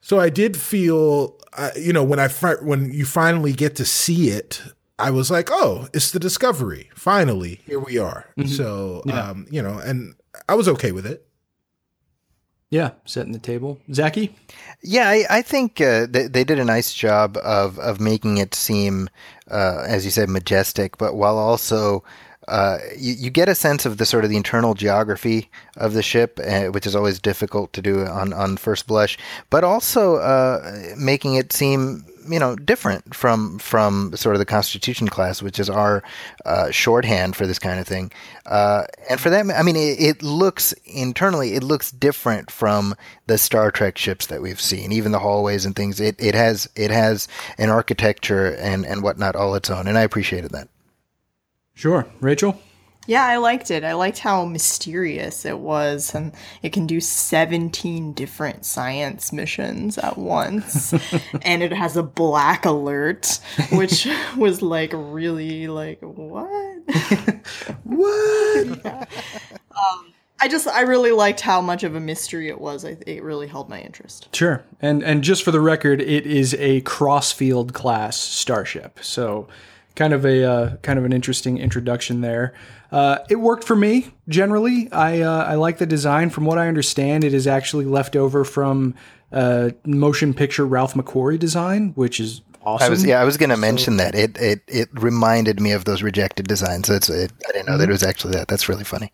[0.00, 3.84] so I did feel, uh, you know, when I fi- when you finally get to
[3.84, 4.62] see it,
[4.98, 6.90] I was like, oh, it's the discovery.
[6.94, 8.26] Finally, here we are.
[8.38, 8.48] Mm-hmm.
[8.48, 9.30] So, yeah.
[9.30, 10.14] um, you know, and
[10.48, 11.26] I was okay with it.
[12.70, 13.78] Yeah, setting the table.
[13.92, 14.34] Zaki?
[14.82, 18.52] Yeah, I, I think uh, they, they, did a nice job of, of making it
[18.52, 19.08] seem,
[19.48, 22.02] uh, as you said, majestic, but while also
[22.48, 26.02] uh, you, you, get a sense of the sort of the internal geography of the
[26.02, 29.16] ship, uh, which is always difficult to do on, on first blush,
[29.50, 35.08] but also uh, making it seem you know different from from sort of the Constitution
[35.08, 36.02] class, which is our
[36.44, 38.10] uh, shorthand for this kind of thing.
[38.46, 42.94] Uh, and for that, I mean, it, it, looks internally, it looks different from
[43.26, 46.00] the Star Trek ships that we've seen, even the hallways and things.
[46.00, 50.02] It it has it has an architecture and and whatnot all its own, and I
[50.02, 50.68] appreciated that.
[51.74, 52.60] Sure, Rachel.
[53.06, 53.84] Yeah, I liked it.
[53.84, 60.16] I liked how mysterious it was, and it can do 17 different science missions at
[60.16, 60.92] once.
[61.42, 63.38] and it has a black alert,
[63.72, 66.82] which was like really like, what?
[67.84, 68.66] what?
[68.84, 69.04] Yeah.
[69.70, 72.84] Um, I just I really liked how much of a mystery it was.
[72.84, 74.28] I, it really held my interest.
[74.34, 78.98] Sure, and and just for the record, it is a crossfield class starship.
[79.00, 79.48] So
[79.94, 82.54] kind of a uh, kind of an interesting introduction there.
[82.90, 84.90] Uh, it worked for me generally.
[84.92, 86.30] I uh, I like the design.
[86.30, 88.94] From what I understand, it is actually left over from
[89.32, 92.86] uh, motion picture Ralph McQuarrie design, which is awesome.
[92.86, 95.72] I was yeah, I was going to so, mention that it, it it reminded me
[95.72, 96.88] of those rejected designs.
[96.88, 98.48] That's it, I didn't know that it was actually that.
[98.48, 99.12] That's really funny.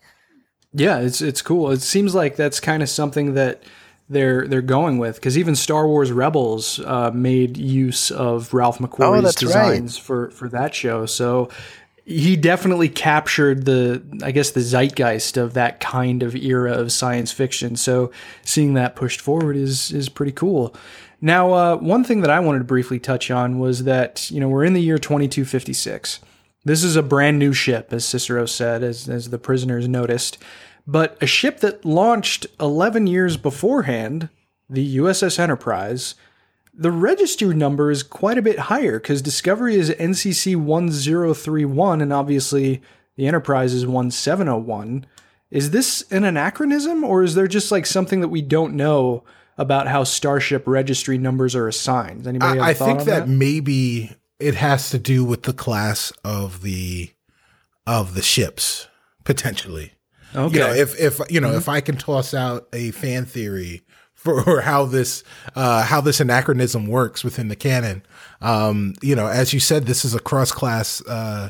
[0.73, 1.71] Yeah, it's it's cool.
[1.71, 3.63] It seems like that's kind of something that
[4.11, 9.37] they're they're going with because even Star Wars Rebels uh, made use of Ralph McQuarrie's
[9.37, 10.03] oh, designs right.
[10.03, 11.05] for for that show.
[11.05, 11.49] So
[12.03, 17.31] he definitely captured the I guess the zeitgeist of that kind of era of science
[17.31, 17.75] fiction.
[17.75, 18.11] So
[18.43, 20.75] seeing that pushed forward is is pretty cool.
[21.21, 24.49] Now, uh, one thing that I wanted to briefly touch on was that you know
[24.49, 26.19] we're in the year 2256.
[26.63, 30.37] This is a brand new ship, as Cicero said, as as the prisoners noticed.
[30.87, 34.29] But a ship that launched 11 years beforehand,
[34.69, 36.15] the USS Enterprise,
[36.73, 42.81] the register number is quite a bit higher because Discovery is NCC 1031 and obviously
[43.15, 45.05] the Enterprise is 1701.
[45.49, 49.23] Is this an anachronism or is there just like something that we don't know
[49.57, 52.25] about how Starship registry numbers are assigned?
[52.25, 56.61] Anybody I, I think that, that maybe it has to do with the class of
[56.61, 57.11] the
[57.85, 58.87] of the ships
[59.23, 59.93] potentially.
[60.35, 60.53] Okay.
[60.53, 61.57] You know, if if you know, mm-hmm.
[61.57, 63.81] if I can toss out a fan theory
[64.13, 65.23] for how this
[65.55, 68.03] uh, how this anachronism works within the canon,
[68.41, 71.49] um, you know, as you said, this is a cross class uh,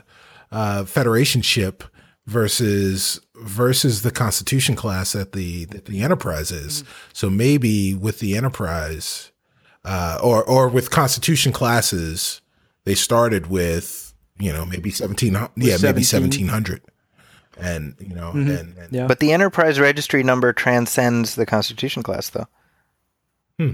[0.52, 1.84] uh, Federation ship
[2.28, 6.84] versus versus the Constitution class that the that the Enterprise is.
[6.84, 6.91] Mm-hmm.
[7.13, 9.32] So maybe with the Enterprise,
[9.84, 12.41] uh, or or with Constitution classes,
[12.86, 15.82] they started with you know maybe seventeen yeah 17.
[15.82, 16.82] maybe seventeen hundred
[17.60, 18.50] and you know, mm-hmm.
[18.50, 19.08] and, and yeah.
[19.08, 22.48] But the enterprise registry number transcends the Constitution class, though.
[23.60, 23.74] Hmm.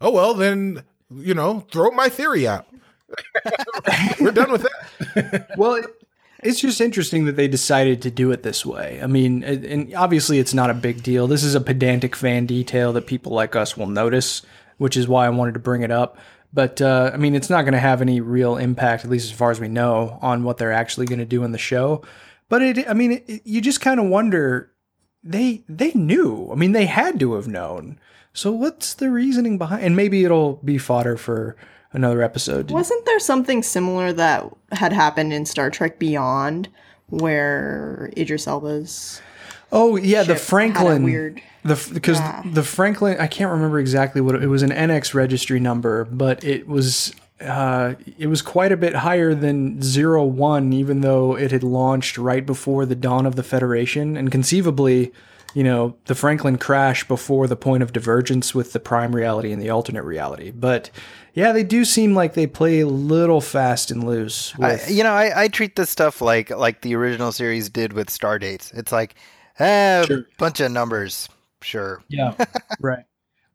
[0.00, 0.84] Oh well, then
[1.14, 2.66] you know, throw my theory out.
[4.20, 5.48] We're done with that.
[5.56, 5.86] well, it,
[6.42, 9.00] it's just interesting that they decided to do it this way.
[9.02, 11.26] I mean, and obviously it's not a big deal.
[11.26, 14.42] This is a pedantic fan detail that people like us will notice,
[14.76, 16.18] which is why I wanted to bring it up.
[16.52, 19.36] But uh, I mean, it's not going to have any real impact, at least as
[19.36, 22.02] far as we know, on what they're actually going to do in the show.
[22.48, 24.72] But it, I mean, it, you just kind of wonder.
[25.22, 26.48] They they knew.
[26.52, 27.98] I mean, they had to have known.
[28.32, 29.82] So what's the reasoning behind?
[29.84, 31.56] And maybe it'll be fodder for
[31.92, 32.70] another episode.
[32.70, 36.68] Wasn't there something similar that had happened in Star Trek Beyond,
[37.08, 39.20] where Idris Elba's
[39.72, 41.02] Oh yeah, the ship had a Franklin.
[41.02, 43.18] weird- the because the Franklin.
[43.20, 44.62] I can't remember exactly what it, it was.
[44.62, 49.80] An NX registry number, but it was uh, it was quite a bit higher than
[49.82, 54.30] zero one, even though it had launched right before the dawn of the Federation, and
[54.30, 55.12] conceivably.
[55.54, 59.60] You know, the Franklin crash before the point of divergence with the prime reality and
[59.62, 60.50] the alternate reality.
[60.50, 60.90] But
[61.32, 64.52] yeah, they do seem like they play a little fast and loose.
[64.60, 68.10] I, you know, I, I treat this stuff like like the original series did with
[68.10, 68.70] star dates.
[68.72, 69.14] It's like,
[69.58, 70.26] eh, Sure.
[70.36, 71.30] bunch of numbers.
[71.62, 72.02] Sure.
[72.08, 72.34] Yeah,
[72.80, 73.04] right.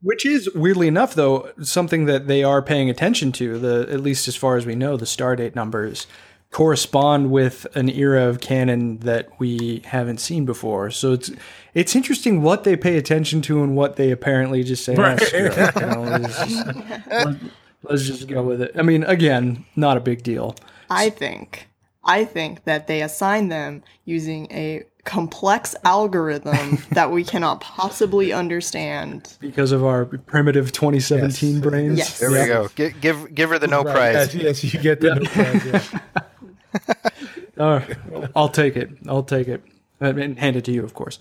[0.03, 3.57] Which is weirdly enough, though, something that they are paying attention to.
[3.57, 6.05] The at least as far as we know, the stardate numbers
[6.51, 10.91] correspond with an era of canon that we haven't seen before.
[10.91, 11.31] So it's
[11.73, 14.95] it's interesting what they pay attention to and what they apparently just say.
[14.95, 15.19] "Ah, Right.
[15.21, 16.65] screw it," you know, let's, just,
[17.09, 17.37] let-
[17.83, 18.71] let's just go with it.
[18.77, 20.55] I mean, again, not a big deal
[20.89, 21.69] I think
[22.03, 29.35] I think that they assign them using a complex algorithm that we cannot possibly understand.
[29.39, 31.61] because of our primitive 2017 Yes.
[31.61, 31.97] brains.
[31.97, 32.19] Yes.
[32.19, 32.69] There we go.
[32.75, 34.35] Give give give her the no Right, prize.
[34.35, 35.91] Yes, yes, you get the no prize.
[35.93, 35.99] yeah.
[37.57, 38.89] Uh, I'll take it.
[39.07, 39.61] I'll take it.
[39.99, 41.19] And hand it to you, of course.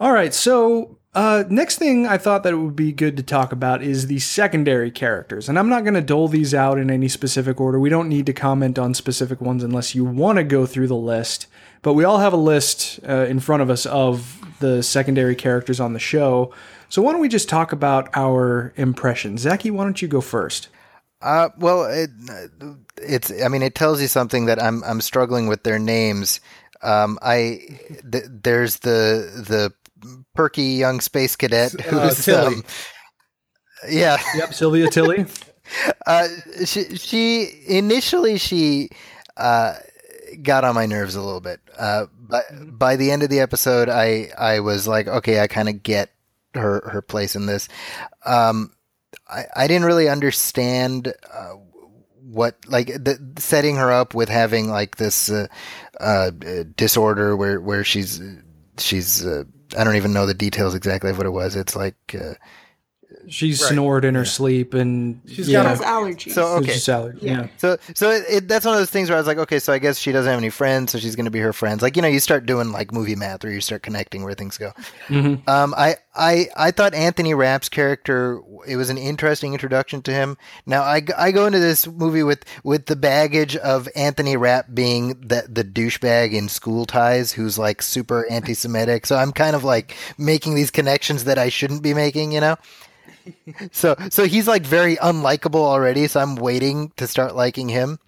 [0.00, 0.32] All right.
[0.32, 4.06] So, uh, next thing I thought that it would be good to talk about is
[4.06, 5.48] the secondary characters.
[5.48, 7.78] And I'm not going to dole these out in any specific order.
[7.80, 10.96] We don't need to comment on specific ones unless you want to go through the
[10.96, 11.48] list.
[11.82, 15.80] But we all have a list uh, in front of us of the secondary characters
[15.80, 16.52] on the show.
[16.88, 19.42] So, why don't we just talk about our impressions?
[19.42, 20.68] Zaki, why don't you go first?
[21.20, 22.10] Uh, well, it,
[22.96, 23.30] it's.
[23.42, 24.82] I mean, it tells you something that I'm.
[24.84, 26.40] I'm struggling with their names.
[26.82, 27.60] Um, I
[28.10, 29.72] th- there's the the
[30.34, 32.54] perky young space cadet Uh, who's Tilly.
[32.56, 32.64] um,
[33.88, 34.18] yeah.
[34.36, 35.26] Yep, Sylvia Tilly.
[36.06, 36.26] Uh,
[36.64, 38.88] she she initially she
[39.36, 39.74] uh
[40.42, 41.60] got on my nerves a little bit.
[41.78, 42.44] Uh, but
[42.78, 46.10] by the end of the episode, I I was like, okay, I kind of get
[46.54, 47.68] her her place in this.
[48.24, 48.72] Um,
[49.28, 51.12] I I didn't really understand.
[51.32, 51.54] Uh,
[52.30, 55.46] what like the setting her up with having like this uh,
[55.98, 56.30] uh,
[56.76, 58.20] disorder where where she's
[58.76, 59.44] she's uh,
[59.76, 61.56] I don't even know the details exactly of what it was.
[61.56, 62.34] It's like uh,
[63.28, 63.56] She Right.
[63.56, 66.32] snored in her sleep and She's yeah, got Has allergies.
[66.32, 66.72] so okay.
[66.72, 67.26] just allergy.
[67.26, 67.48] Yeah.
[67.58, 69.72] So, so it, it, that's one of those things where I was like, okay, so
[69.72, 71.82] I guess she doesn't have any friends, so she's going to be her friends.
[71.82, 74.56] Like, you know, you start doing like movie math, or you start connecting where things
[74.58, 74.72] go.
[75.08, 75.46] Mhm.
[75.48, 80.36] Um, I, I, I thought Anthony Rapp's character, it was an interesting introduction to him.
[80.66, 85.20] Now, I, I go into this movie with with the baggage of Anthony Rapp being
[85.20, 89.06] the the douchebag in School Ties, who's like super anti-Semitic.
[89.06, 92.56] So I'm kind of like making these connections that I shouldn't be making, you know.
[93.72, 96.06] So, so he's like very unlikable already.
[96.06, 97.98] So I'm waiting to start liking him.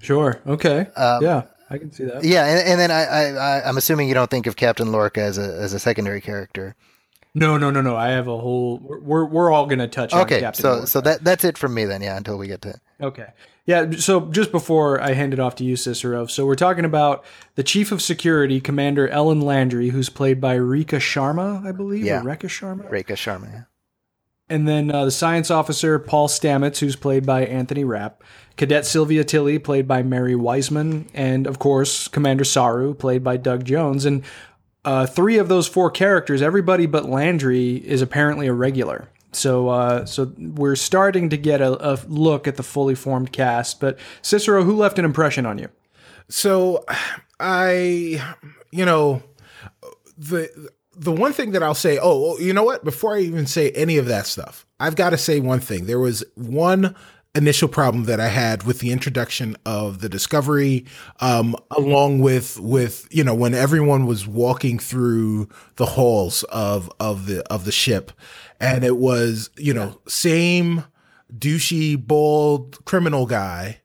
[0.00, 0.40] Sure.
[0.46, 0.86] Okay.
[0.96, 2.24] Um, yeah, I can see that.
[2.24, 3.22] Yeah, and, and then I, I,
[3.58, 6.74] I, I'm assuming you don't think of Captain Lorca as a as a secondary character.
[7.34, 7.94] No, no, no, no.
[7.96, 8.78] I have a whole.
[8.82, 10.62] We're we're all gonna touch on Okay, Captain.
[10.62, 10.86] so Lorca.
[10.86, 12.00] so that that's it from me then.
[12.02, 13.26] Yeah, until we get to Okay.
[13.66, 17.24] Yeah, so just before I hand it off to you, Cicero, so we're talking about
[17.54, 22.20] the Chief of Security, Commander Ellen Landry, who's played by Rika Sharma, I believe, Yeah.
[22.20, 22.90] or Rekha Sharma.
[22.90, 23.52] Rekha Sharma.
[23.52, 23.62] yeah.
[24.50, 28.22] And then uh, the science officer, Paul Stamets, who's played by Anthony Rapp.
[28.56, 31.08] Cadet Sylvia Tilly, played by Mary Wiseman.
[31.14, 34.04] And, of course, Commander Saru, played by Doug Jones.
[34.04, 34.24] And
[34.84, 39.08] uh, three of those four characters, everybody but Landry, is apparently a regular.
[39.32, 43.80] So, uh, so we're starting to get a, a look at the fully formed cast.
[43.80, 45.68] But Cicero, who left an impression on you?
[46.28, 46.84] So
[47.38, 48.20] I,
[48.70, 49.22] you know,
[50.18, 52.84] the the one thing that I'll say, oh, you know what?
[52.84, 55.86] Before I even say any of that stuff, I've got to say one thing.
[55.86, 56.94] There was one
[57.34, 60.86] initial problem that I had with the introduction of the Discovery,
[61.20, 67.26] um, along with with you know when everyone was walking through the halls of of
[67.26, 68.12] the of the ship,
[68.58, 70.84] and it was you know same
[71.32, 73.80] douchey bald criminal guy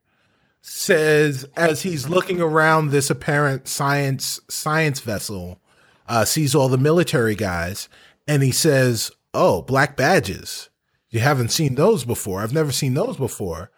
[0.68, 5.62] says as he's looking around this apparent science science vessel,
[6.08, 7.89] uh, sees all the military guys,
[8.28, 10.70] and he says, "Oh, black badges.
[11.10, 12.41] You haven't seen those before.
[12.41, 13.72] I've never seen those before."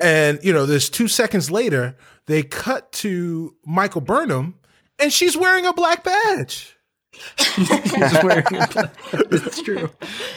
[0.00, 4.58] And you know, there's two seconds later, they cut to Michael Burnham,
[4.98, 6.76] and she's wearing a black badge.
[7.56, 8.90] He's wearing a-
[9.30, 9.90] That's true.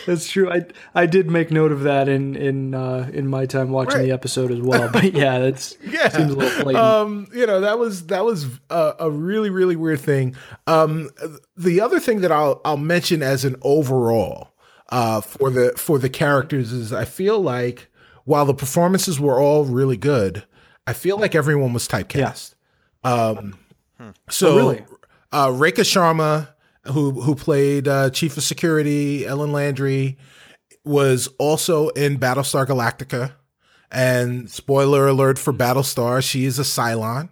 [0.05, 0.51] That's true.
[0.51, 4.05] I I did make note of that in in uh, in my time watching Right.
[4.07, 4.89] the episode as well.
[4.91, 6.09] But yeah, that's yeah.
[6.09, 6.83] seems a little blatant.
[6.83, 10.35] Um, you know, that was that was a, a really really weird thing.
[10.67, 11.09] Um,
[11.57, 14.49] the other thing that I'll I'll mention as an overall
[14.89, 17.89] uh for the for the characters is I feel like
[18.25, 20.43] while the performances were all really good,
[20.85, 22.53] I feel like everyone was typecast.
[23.03, 23.57] Um,
[24.29, 24.85] so Oh, really?
[25.31, 26.49] uh, Rekha Sharma,
[26.87, 30.17] who who played uh, Chief of Security, Ellen Landry,
[30.83, 33.33] was also in Battlestar Galactica.
[33.91, 37.29] And spoiler alert for Battlestar, she is a Cylon.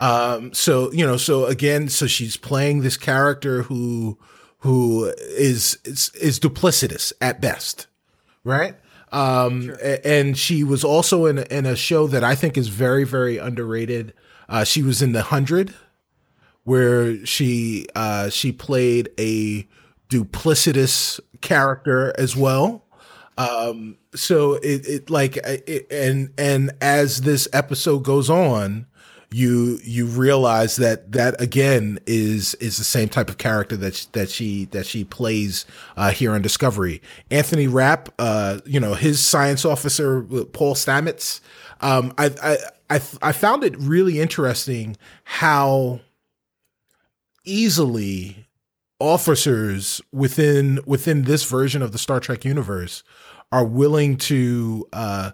[0.00, 4.18] Um, so you know, so again, so she's playing this character who
[4.58, 7.86] who is is, is duplicitous at best,
[8.44, 8.74] right?
[9.12, 12.68] Um, a- and she was also in a, in a show that I think is
[12.68, 14.14] very very underrated.
[14.48, 15.74] Uh, she was in The Hundred,
[16.70, 19.66] where she uh, she played a
[20.08, 22.84] duplicitous character as well.
[23.36, 28.86] Um, so it, it like it, and and as this episode goes on,
[29.32, 34.04] you you realize that that again is is the same type of character that sh-
[34.12, 37.02] that she that she plays uh, here on Discovery.
[37.32, 41.40] Anthony Rapp, uh, you know his science officer Paul Stamets.
[41.80, 42.58] Um, I I
[42.90, 45.98] I I found it really interesting how
[47.44, 48.46] easily
[48.98, 53.02] officers within within this version of the Star Trek universe
[53.50, 55.30] are willing to uh,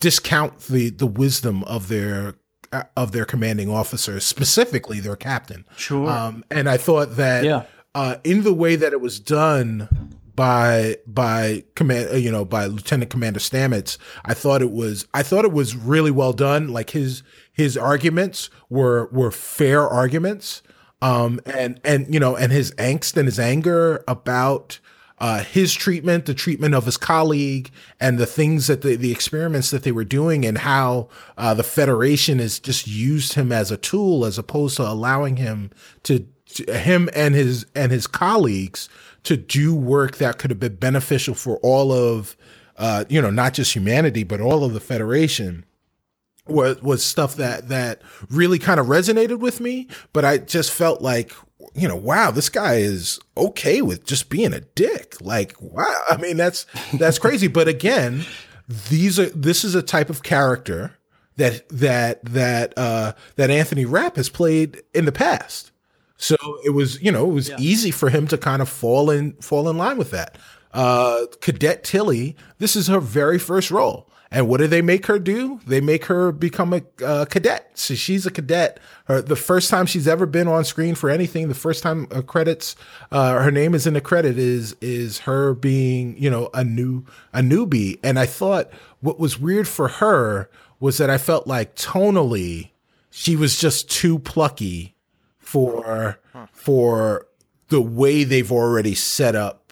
[0.00, 2.34] discount the the wisdom of their
[2.72, 5.64] uh, of their commanding officers, specifically their captain.
[5.76, 6.08] Sure.
[6.08, 7.64] Um, and I thought that Yeah.
[7.94, 9.88] uh, in the way that it was done
[10.34, 15.22] by by command uh, you know by Lieutenant Commander Stamets, I thought it was I
[15.22, 16.68] thought it was really well done.
[16.68, 20.62] Like his his arguments were were fair arguments.
[21.02, 24.80] Um and and you know and his angst and his anger about
[25.18, 29.70] uh, his treatment, the treatment of his colleague, and the things that the, the experiments
[29.70, 33.76] that they were doing, and how uh, the Federation has just used him as a
[33.78, 35.70] tool as opposed to allowing him
[36.02, 38.88] to, to him and his and his colleagues
[39.24, 42.36] to do work that could have been beneficial for all of
[42.76, 45.64] uh, you know not just humanity but all of the Federation
[46.46, 51.02] was was stuff that that really kind of resonated with me but i just felt
[51.02, 51.32] like
[51.74, 56.16] you know wow this guy is okay with just being a dick like wow i
[56.16, 58.24] mean that's that's crazy but again
[58.88, 60.96] these are this is a type of character
[61.36, 65.72] that that that uh that anthony rapp has played in the past
[66.18, 69.32] so it was, you know, it was easy for him to kind of fall in
[69.34, 70.38] fall in line with that.
[70.72, 74.10] Uh, Cadet Tilly, this is her very first role.
[74.30, 75.60] And what do they make her do?
[75.66, 77.70] They make her become a uh, cadet.
[77.74, 78.80] So she's a cadet.
[79.04, 82.22] Her, the first time she's ever been on screen for anything, the first time uh,
[82.22, 82.74] credits,
[83.12, 87.04] uh, her name is in the credit is is her being, you know, a new
[87.32, 88.00] a newbie.
[88.02, 92.70] And I thought what was weird for her was that I felt like tonally
[93.10, 94.96] she was just too plucky
[95.38, 96.18] for
[96.52, 97.28] for
[97.68, 99.65] the way they've already set up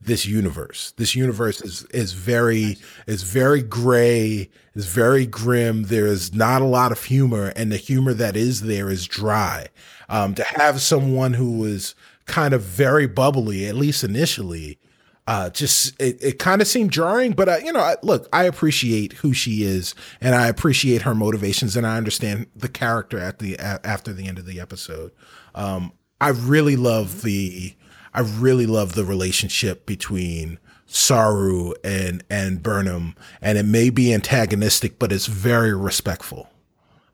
[0.00, 0.92] this universe.
[0.96, 5.84] This universe is is very is very gray, is very grim.
[5.84, 9.68] There is not a lot of humor, and the humor that is there is dry.
[10.08, 11.94] Um, to have someone who was
[12.26, 14.78] kind of very bubbly, at least initially,
[15.26, 17.32] uh, just it, it kind of seemed jarring.
[17.32, 21.14] But uh, you know, I, look, I appreciate who she is, and I appreciate her
[21.14, 25.10] motivations, and I understand the character at the a, after the end of the episode.
[25.54, 27.74] Um, I really love the
[28.14, 34.98] I really love the relationship between Saru and and Burnham, and it may be antagonistic,
[34.98, 36.48] but it's very respectful.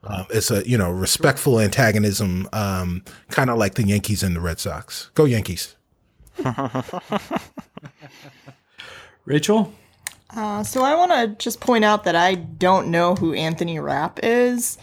[0.05, 4.41] Um, it's a you know respectful antagonism, um, kind of like the Yankees and the
[4.41, 5.11] Red Sox.
[5.15, 5.75] Go Yankees!
[9.25, 9.73] Rachel?
[10.31, 14.21] Uh, so I want to just point out that I don't know who Anthony Rapp
[14.23, 14.79] is,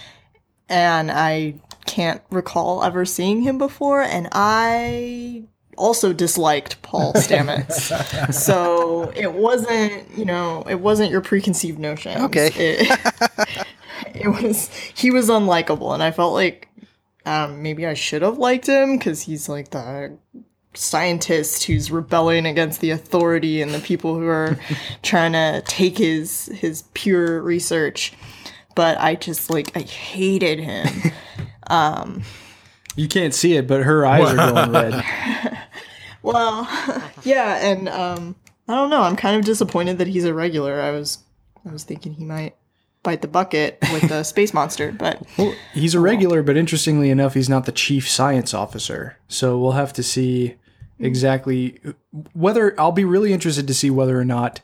[0.69, 5.43] and I can't recall ever seeing him before, and I
[5.77, 8.33] also disliked Paul Stamets.
[8.33, 12.21] so it wasn't, you know, it wasn't your preconceived notion.
[12.23, 12.51] Okay.
[12.55, 13.67] It,
[14.15, 16.67] it was he was unlikable, and I felt like
[17.25, 20.17] um, maybe I should have liked him because he's like the
[20.73, 24.57] scientist who's rebelling against the authority and the people who are
[25.03, 28.13] trying to take his his pure research.
[28.75, 31.11] But I just like I hated him.
[32.95, 35.57] You can't see it, but her eyes are going red.
[36.23, 36.67] Well,
[37.23, 38.35] yeah, and um,
[38.67, 39.01] I don't know.
[39.01, 40.81] I'm kind of disappointed that he's a regular.
[40.81, 41.19] I was
[41.67, 42.55] I was thinking he might
[43.03, 47.33] bite the bucket with the space monster, but Well, he's a regular, but interestingly enough,
[47.33, 49.17] he's not the chief science officer.
[49.27, 50.57] So we'll have to see
[50.99, 51.79] exactly
[52.33, 54.61] whether I'll be really interested to see whether or not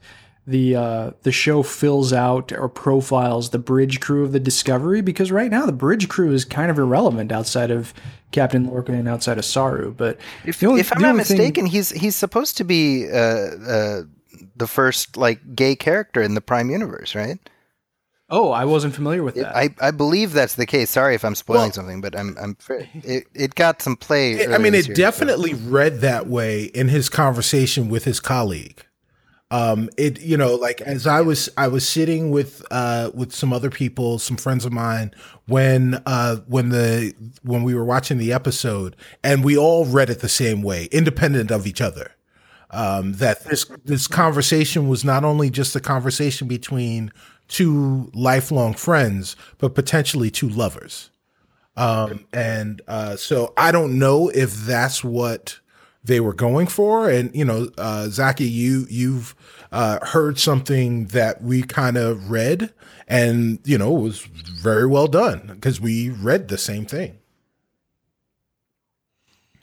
[0.50, 5.30] the uh, the show fills out or profiles the bridge crew of the Discovery because
[5.32, 7.94] right now the bridge crew is kind of irrelevant outside of
[8.32, 9.92] Captain Lorca and outside of Saru.
[9.94, 13.18] But If, only- if I'm not only thing- mistaken, he's he's supposed to be uh,
[13.18, 14.02] uh,
[14.56, 17.38] the first like gay character in the Prime universe, right?
[18.30, 19.56] Oh, I wasn't familiar with that.
[19.56, 20.90] I, I believe that's the case.
[20.90, 22.58] Sorry if I'm spoiling Well- something, but I'm I'm
[23.04, 24.34] it, it got some play.
[24.34, 28.20] It- I mean, it year, so- definitely read that way in his conversation with his
[28.22, 28.82] colleague.
[29.50, 33.54] Um, it you know, like as I was I was sitting with uh with some
[33.54, 35.14] other people, some friends of mine,
[35.48, 40.20] when uh when the when we were watching the episode, and we all read it
[40.20, 42.12] the same way, independent of each other.
[42.72, 47.14] Um, that this this conversation was not only just a conversation between
[47.48, 51.10] two lifelong friends, but potentially two lovers.
[51.78, 55.60] Um, and uh, so I don't know if that's what
[56.08, 57.10] they were going for.
[57.10, 59.36] And you know, uh, Zaki, you you've
[59.72, 62.74] uh, heard something that we kind of read,
[63.08, 67.20] and you know, it was very well done because we read the same thing.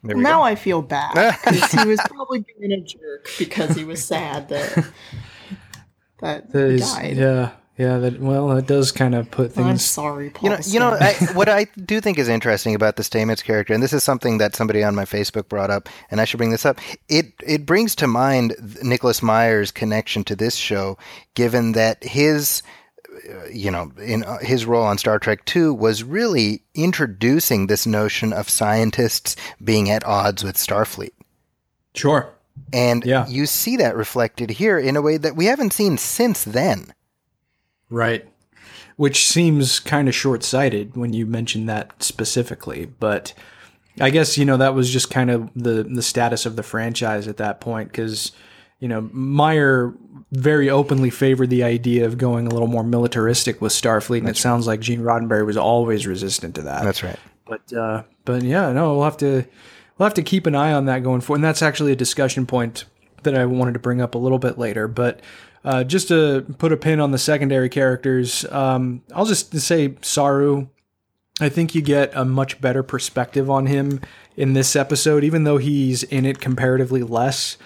[0.02, 0.42] Now go.
[0.42, 4.92] I feel bad because he was probably being a jerk because he was sad that
[6.20, 7.16] that That he died.
[7.16, 7.98] yeah, yeah.
[7.98, 9.64] That well, that does kind of put things.
[9.64, 9.84] I'm things.
[9.84, 10.50] sorry, Paul.
[10.50, 13.74] You know, you know, I, what I do think is interesting about the Stamets character,
[13.74, 16.50] and this is something that somebody on my Facebook brought up, and I should bring
[16.50, 16.78] this up.
[17.08, 20.98] It it brings to mind Nicholas Meyer's connection to this show,
[21.34, 22.62] given that his,
[23.28, 27.86] uh, you know, in uh, his role on Star Trek II was really introducing this
[27.86, 31.12] notion of scientists being at odds with Starfleet.
[31.94, 32.28] Sure.
[32.72, 33.26] And Yeah.
[33.28, 36.92] you see that reflected here in a way that we haven't seen since then.
[37.94, 38.28] Right.
[38.96, 42.86] Which seems kind of short sighted when you mention that specifically.
[42.86, 43.34] But
[44.00, 47.28] I guess, you know, that was just kind of the, the status of the franchise
[47.28, 48.32] at that point because,
[48.80, 49.94] you know, Meyer
[50.32, 54.18] very openly favored the idea of going a little more militaristic with Starfleet.
[54.18, 56.82] And it sounds like Gene Roddenberry was always resistant to that.
[56.82, 57.18] That's right.
[57.46, 59.44] But uh, but yeah, no, we'll have to
[59.98, 61.38] we'll have to keep an eye on that going forward.
[61.38, 62.84] And that's actually a discussion point
[63.22, 64.88] that I wanted to bring up a little bit later.
[64.88, 65.20] But
[65.64, 70.68] uh, just to put a pin on the secondary characters, um, I'll just say Saru.
[71.40, 74.00] I think you get a much better perspective on him
[74.36, 77.56] in this episode, even though he's in it comparatively less.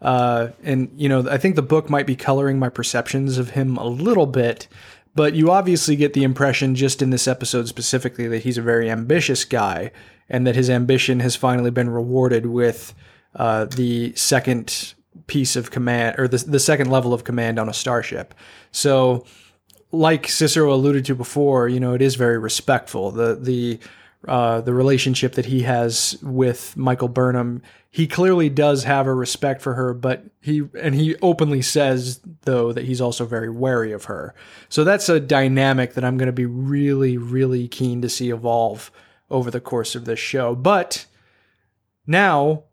[0.00, 3.76] Uh, and you know, I think the book might be coloring my perceptions of him
[3.76, 4.68] a little bit,
[5.14, 8.88] but you obviously get the impression just in this episode specifically that he's a very
[8.88, 9.90] ambitious guy,
[10.28, 12.94] and that his ambition has finally been rewarded with
[13.34, 14.94] uh, the second
[15.26, 18.34] piece of command or the the second level of command on a starship.
[18.70, 19.24] So
[19.90, 23.10] like Cicero alluded to before, you know, it is very respectful.
[23.10, 23.78] The the
[24.26, 29.62] uh, the relationship that he has with Michael Burnham, he clearly does have a respect
[29.62, 34.04] for her, but he and he openly says though that he's also very wary of
[34.04, 34.34] her.
[34.68, 38.90] So that's a dynamic that I'm going to be really really keen to see evolve
[39.30, 40.54] over the course of this show.
[40.54, 41.06] But
[42.06, 42.64] now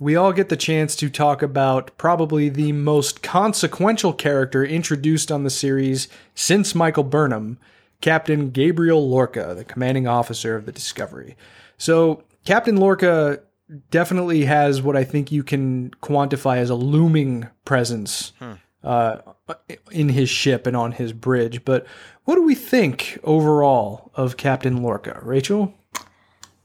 [0.00, 5.44] we all get the chance to talk about probably the most consequential character introduced on
[5.44, 7.58] the series since Michael Burnham,
[8.00, 11.36] Captain Gabriel Lorca, the commanding officer of the Discovery.
[11.76, 13.40] So, Captain Lorca
[13.90, 18.32] definitely has what I think you can quantify as a looming presence
[18.82, 19.18] uh,
[19.90, 21.64] in his ship and on his bridge.
[21.64, 21.86] But
[22.24, 25.74] what do we think overall of Captain Lorca, Rachel?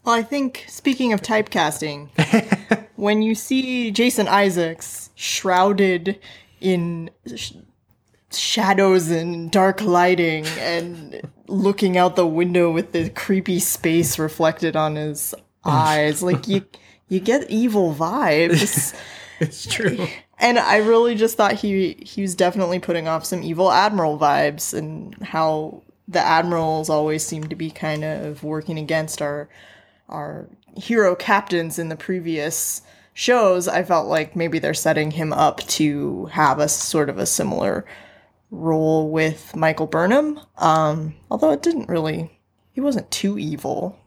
[0.03, 2.09] Well, I think speaking of typecasting,
[3.03, 6.17] when you see Jason Isaacs shrouded
[6.61, 7.51] in sh-
[8.31, 14.95] shadows and dark lighting and looking out the window with the creepy space reflected on
[14.95, 15.35] his
[15.65, 16.65] eyes, like you
[17.09, 18.95] you get evil vibes.
[19.39, 20.07] It's true.
[20.37, 24.73] And I really just thought he he was definitely putting off some evil admiral vibes
[24.73, 29.49] and how the admirals always seem to be kind of working against our
[30.07, 30.47] our
[30.77, 32.81] hero captains in the previous
[33.13, 33.67] shows.
[33.67, 37.85] I felt like maybe they're setting him up to have a sort of a similar
[38.51, 40.39] role with Michael Burnham.
[40.57, 42.31] Um, although it didn't really
[42.73, 43.99] he wasn't too evil.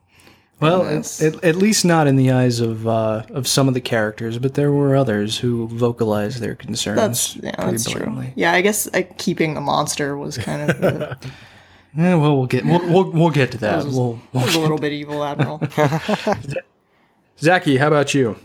[0.59, 4.39] Well, at, at least not in the eyes of uh, of some of the characters,
[4.39, 6.97] but there were others who vocalized their concerns.
[6.97, 8.25] That's yeah, that's true.
[8.35, 11.19] Yeah, I guess uh, keeping the monster was kind of the,
[11.97, 13.85] Yeah, well, we'll get we'll, we'll, we'll get to that.
[13.85, 15.63] We'll, we'll, was a little bit evil admiral.
[17.39, 18.37] Zaki, how about you?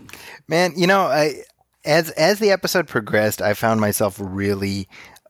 [0.51, 1.43] Man, you know, I
[1.85, 4.89] as as the episode progressed, I found myself really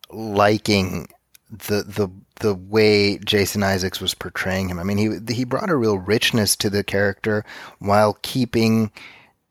[0.09, 1.09] liking
[1.51, 2.09] the the
[2.39, 4.80] the way Jason Isaacs was portraying him.
[4.80, 7.45] I mean, he he brought a real richness to the character
[7.78, 8.91] while keeping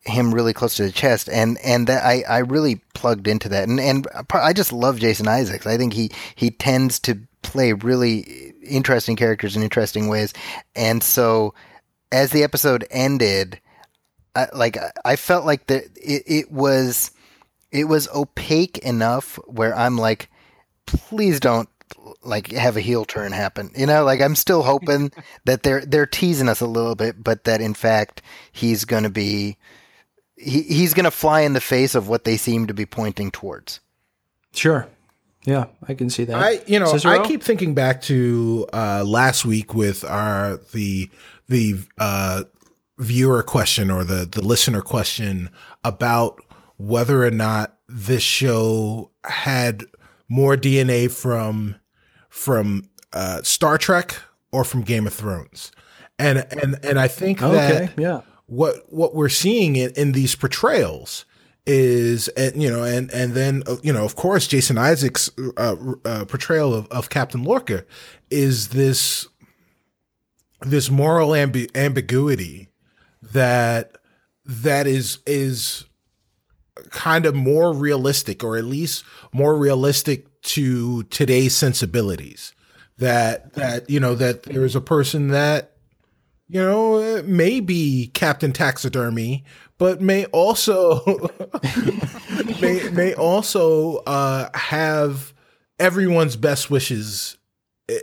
[0.00, 3.68] him really close to the chest and and that I, I really plugged into that
[3.68, 5.68] and and I just love Jason Isaacs.
[5.68, 10.32] I think he he tends to play really interesting characters in interesting ways.
[10.74, 11.54] And so
[12.10, 13.60] as the episode ended,
[14.34, 17.10] I, like I- I felt like that it, it was
[17.72, 20.28] it was opaque enough where I'm like,
[20.86, 21.68] please don't
[22.22, 23.70] like have a heel turn happen.
[23.76, 25.12] You know, like I'm still hoping
[25.44, 28.22] that they're they're teasing us a little bit, but that in fact
[28.52, 29.56] he's going to be
[30.36, 33.30] he, he's going to fly in the face of what they seem to be pointing
[33.30, 33.80] towards.
[34.54, 34.86] Sure.
[35.44, 36.36] Yeah, I can see that.
[36.36, 37.12] I you know Cicero?
[37.22, 41.08] I keep thinking back to uh, last week with our the
[41.48, 42.44] the uh,
[43.00, 45.50] viewer question or the the listener question
[45.82, 46.40] about
[46.76, 49.84] whether or not this show had
[50.28, 51.76] more DNA from
[52.28, 54.16] from uh, Star Trek
[54.52, 55.72] or from Game of Thrones,
[56.18, 58.20] and and and I think okay, that yeah.
[58.46, 61.24] what what we're seeing in, in these portrayals
[61.66, 66.24] is and you know and and then you know of course Jason Isaacs uh, uh,
[66.26, 67.84] portrayal of, of Captain Lorca
[68.30, 69.28] is this
[70.62, 72.69] this moral ambi- ambiguity
[73.22, 73.96] that
[74.44, 75.84] that is is
[76.90, 82.54] kind of more realistic or at least more realistic to today's sensibilities.
[82.98, 85.76] That that you know that there's a person that
[86.48, 89.44] you know may be captain taxidermy
[89.78, 91.30] but may also
[92.60, 95.32] may may also uh have
[95.78, 97.38] everyone's best wishes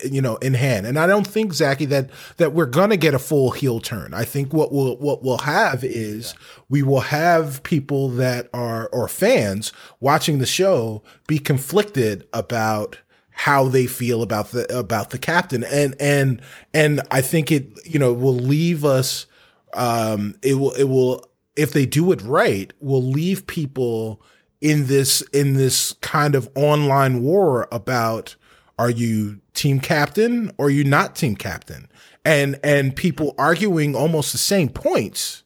[0.09, 0.85] you know in hand.
[0.85, 4.13] And i don't think Zaki that that we're gonna get a full heel turn.
[4.13, 6.33] I think what we'll what we'll have is
[6.69, 12.97] we will have people that are or fans watching the show be conflicted about
[13.31, 15.63] how they feel about the about the captain.
[15.63, 16.41] And and
[16.73, 19.27] and i think it you know will leave us
[19.73, 21.23] um it will it will
[21.55, 24.21] if they do it right will leave people
[24.59, 28.35] in this in this kind of online war about
[28.77, 31.87] are you team captain or are you not team captain
[32.23, 35.43] and and people arguing almost the same points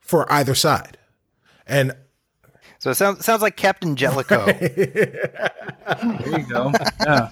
[0.00, 0.96] for either side
[1.66, 1.92] and
[2.78, 4.46] So it sounds sounds like Captain Jellico.
[5.88, 6.70] There you go.
[7.04, 7.30] Yeah.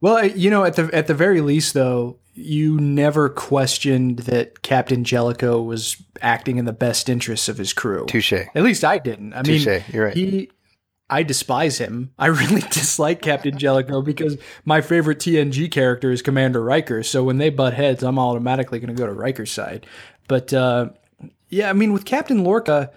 [0.00, 5.04] Well, you know, at the at the very least, though, you never questioned that Captain
[5.04, 8.04] Jellico was acting in the best interests of his crew.
[8.06, 8.32] Touche.
[8.32, 9.32] At least I didn't.
[9.32, 9.88] I mean, Touche.
[9.92, 10.14] You're right.
[10.16, 10.50] he.
[11.10, 12.12] I despise him.
[12.18, 17.02] I really dislike Captain Jellico because my favorite TNG character is Commander Riker.
[17.02, 19.86] So when they butt heads, I'm automatically going to go to Riker's side.
[20.26, 20.90] But uh,
[21.48, 22.90] yeah, I mean, with Captain Lorca,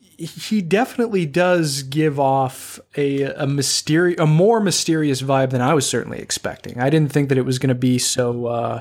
[0.00, 5.86] he definitely does give off a a mysterious, a more mysterious vibe than I was
[5.86, 6.80] certainly expecting.
[6.80, 8.80] I didn't think that it was going to be so uh,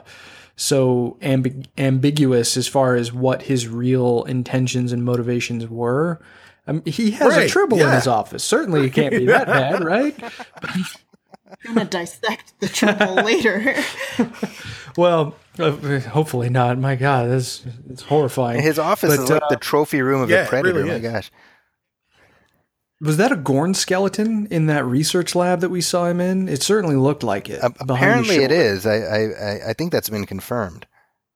[0.55, 6.21] so ambi- ambiguous as far as what his real intentions and motivations were.
[6.67, 8.43] Um, he has a Right, tribble in his office.
[8.43, 10.15] Certainly, it can't be that bad, right?
[11.67, 13.75] I'm gonna dissect the tribble later.
[14.97, 16.77] Well, uh, hopefully not.
[16.79, 18.61] My God, that's it's horrifying.
[18.61, 20.79] His office But, is like uh, the trophy room of yeah, the it Predator.
[20.83, 21.31] really my gosh.
[23.01, 26.47] Was that a Gorn skeleton in that research lab that we saw him in?
[26.47, 27.59] It certainly looked like it.
[27.61, 28.85] A- behind his apparently, it is.
[28.85, 30.87] I, I I- I think that's been confirmed.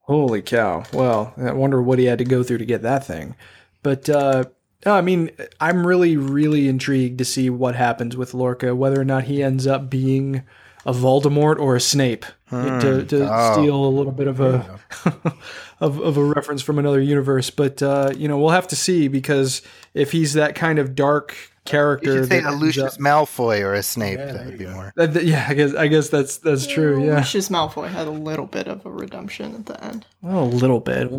[0.02, 0.84] Holy cow!
[0.92, 3.36] Well, I wonder what he had to go through to get that thing.
[3.84, 4.52] But uh, no,
[4.86, 9.26] I mean, I'm really, really intrigued to see what happens with Lorca, whether or not
[9.26, 10.44] he ends up being
[10.86, 12.26] a Voldemort or a Snape.
[12.50, 13.54] To, to Oh.
[13.54, 14.80] steal a little bit of a
[15.80, 19.08] of, of a reference from another universe, but uh, you know we'll have to see
[19.08, 19.62] because
[19.94, 21.36] if he's that kind of dark
[21.70, 24.18] character, You should say that a ends Lucius up- Malfoy or a Snape.
[24.18, 24.92] that would be more.
[24.96, 27.06] that- that- yeah, I guess I guess that's that's true.
[27.06, 30.06] Yeah, Lucius Malfoy had a little bit of a redemption at the end.
[30.22, 31.10] Well, a little bit,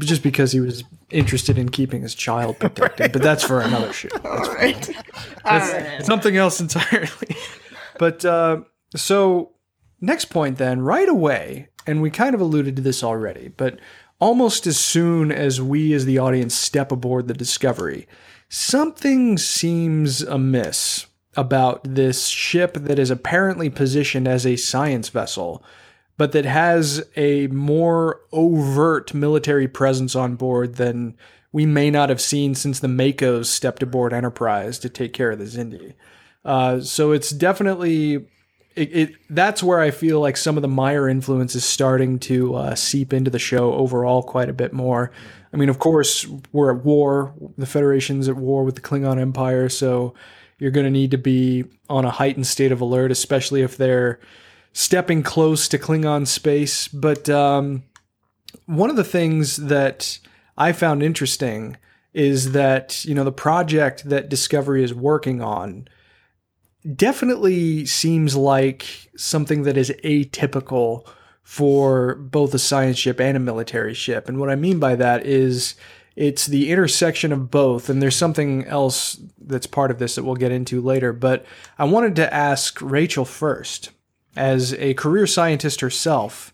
[0.00, 3.12] just because he was interested in keeping his child protected.
[3.12, 4.08] But that's for another show.
[4.24, 4.88] All right.
[5.44, 6.04] All right.
[6.04, 7.36] Something else entirely.
[7.98, 8.62] But uh,
[8.96, 9.52] so,
[10.00, 13.78] next point then, right away, and we kind of alluded to this already, but
[14.18, 18.08] almost as soon as we as the audience step aboard the Discovery,
[18.54, 25.64] something seems amiss about this ship that is apparently positioned as a science vessel
[26.18, 31.16] but that has a more overt military presence on board than
[31.50, 35.38] we may not have seen since the MACOs stepped aboard Enterprise to take care of
[35.38, 35.94] the Xindi.
[36.44, 38.26] Uh, so it's definitely
[38.76, 39.14] it, it.
[39.30, 43.12] That's where I feel like some of the Meyer influence is starting to uh, seep
[43.12, 45.10] into the show overall quite a bit more.
[45.52, 47.34] I mean, of course, we're at war.
[47.58, 50.14] The Federation's at war with the Klingon Empire, so
[50.58, 54.18] you're going to need to be on a heightened state of alert, especially if they're
[54.72, 56.88] stepping close to Klingon space.
[56.88, 57.82] But um,
[58.66, 60.18] one of the things that
[60.56, 61.76] I found interesting
[62.14, 65.88] is that you know the project that Discovery is working on
[66.96, 71.06] definitely seems like something that is atypical
[71.42, 74.28] for both a science ship and a military ship.
[74.28, 75.74] And what I mean by that is
[76.14, 77.88] it's the intersection of both.
[77.88, 81.12] And there's something else that's part of this that we'll get into later.
[81.12, 81.44] But
[81.78, 83.90] I wanted to ask Rachel first,
[84.36, 86.52] as a career scientist herself.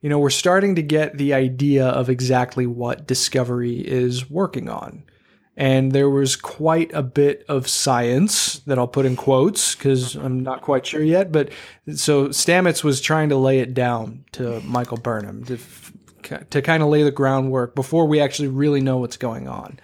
[0.00, 5.04] You know, we're starting to get the idea of exactly what Discovery is working on.
[5.60, 10.40] And there was quite a bit of science that I'll put in quotes because I'm
[10.40, 11.30] not quite sure yet.
[11.30, 11.50] But
[11.94, 15.58] so Stamets was trying to lay it down to Michael Burnham to
[16.48, 19.78] to kind of lay the groundwork before we actually really know what's going on.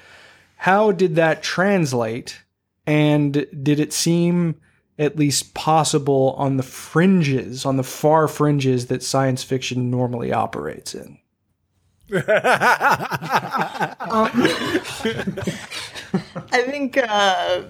[0.57, 2.43] How did that translate?
[2.87, 4.55] And did it seem
[4.99, 10.95] at least possible on the fringes, on the far fringes that science fiction normally operates
[10.95, 11.18] in?
[12.12, 13.92] I
[16.64, 17.62] think uh,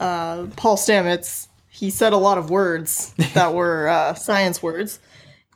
[0.00, 1.48] uh, Paul Stamets
[1.80, 5.00] he said a lot of words that were uh, science words,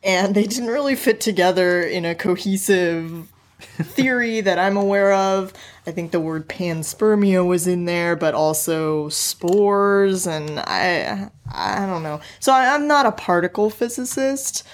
[0.03, 3.28] and they didn't really fit together in a cohesive
[3.61, 5.53] theory that I'm aware of.
[5.87, 12.03] I think the word panspermia was in there, but also spores, and I I don't
[12.03, 12.20] know.
[12.41, 14.66] So I, am not a particle physicist,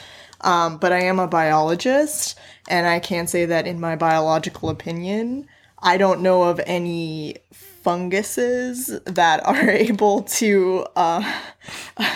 [0.43, 2.39] um, but I am a biologist,
[2.69, 5.47] and I can say that in my biological opinion,
[5.79, 11.41] I don't know of any funguses that are able to uh,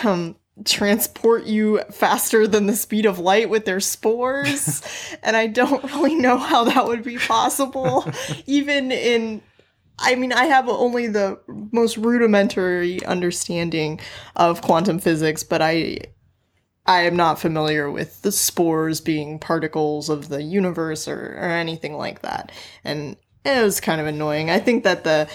[0.03, 4.81] um, transport you faster than the speed of light with their spores.
[5.23, 8.09] and I don't really know how that would be possible,
[8.45, 9.41] even in.
[9.97, 11.39] I mean, I have only the
[11.71, 14.01] most rudimentary understanding
[14.35, 15.99] of quantum physics, but I
[16.85, 21.97] I am not familiar with the spores being particles of the universe or, or anything
[21.97, 22.51] like that.
[22.83, 24.49] And it was kind of annoying.
[24.49, 25.27] I think that the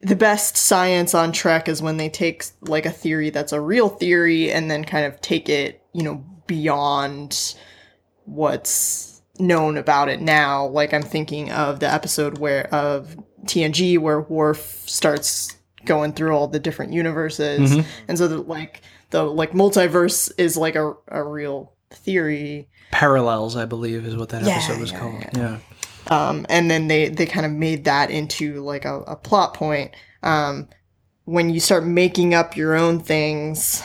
[0.00, 3.88] the best science on Trek is when they take like a theory that's a real
[3.88, 7.54] theory and then kind of take it, you know, beyond
[8.24, 10.66] what's known about it now.
[10.66, 16.48] Like I'm thinking of the episode where of TNG where Worf starts going through all
[16.48, 17.88] the different universes, mm-hmm.
[18.08, 18.82] and so the, like
[19.12, 22.68] the like multiverse is like a a real theory.
[22.90, 25.14] Parallels, I believe, is what that yeah, episode was yeah, called.
[25.14, 25.30] yeah.
[25.34, 25.58] yeah.
[26.08, 29.94] Um, and then they, they kind of made that into like a, a plot point.
[30.22, 30.68] Um,
[31.24, 33.82] when you start making up your own things,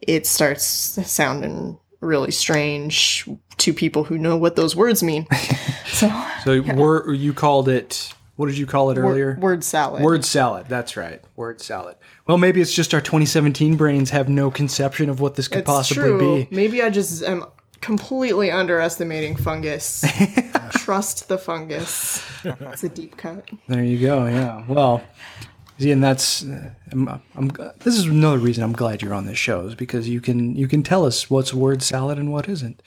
[0.00, 5.26] it starts sounding really strange to people who know what those words mean.
[5.86, 6.08] so,
[6.44, 7.12] so yeah.
[7.12, 8.12] you called it.
[8.36, 9.30] What did you call it earlier?
[9.34, 10.02] Word, word salad.
[10.02, 10.66] Word salad.
[10.68, 11.22] That's right.
[11.36, 11.96] Word salad.
[12.26, 15.66] Well, maybe it's just our 2017 brains have no conception of what this could it's
[15.66, 16.44] possibly true.
[16.44, 16.54] be.
[16.54, 17.44] Maybe I just am
[17.80, 20.04] completely underestimating fungus.
[20.70, 22.24] Trust the fungus.
[22.44, 23.48] It's a deep cut.
[23.68, 24.24] There you go.
[24.24, 24.64] Yeah.
[24.66, 25.02] Well,
[25.78, 26.42] see, and that's
[26.92, 27.48] I'm, I'm,
[27.80, 30.66] this is another reason I'm glad you're on this show is because you can you
[30.66, 32.82] can tell us what's word salad and what isn't.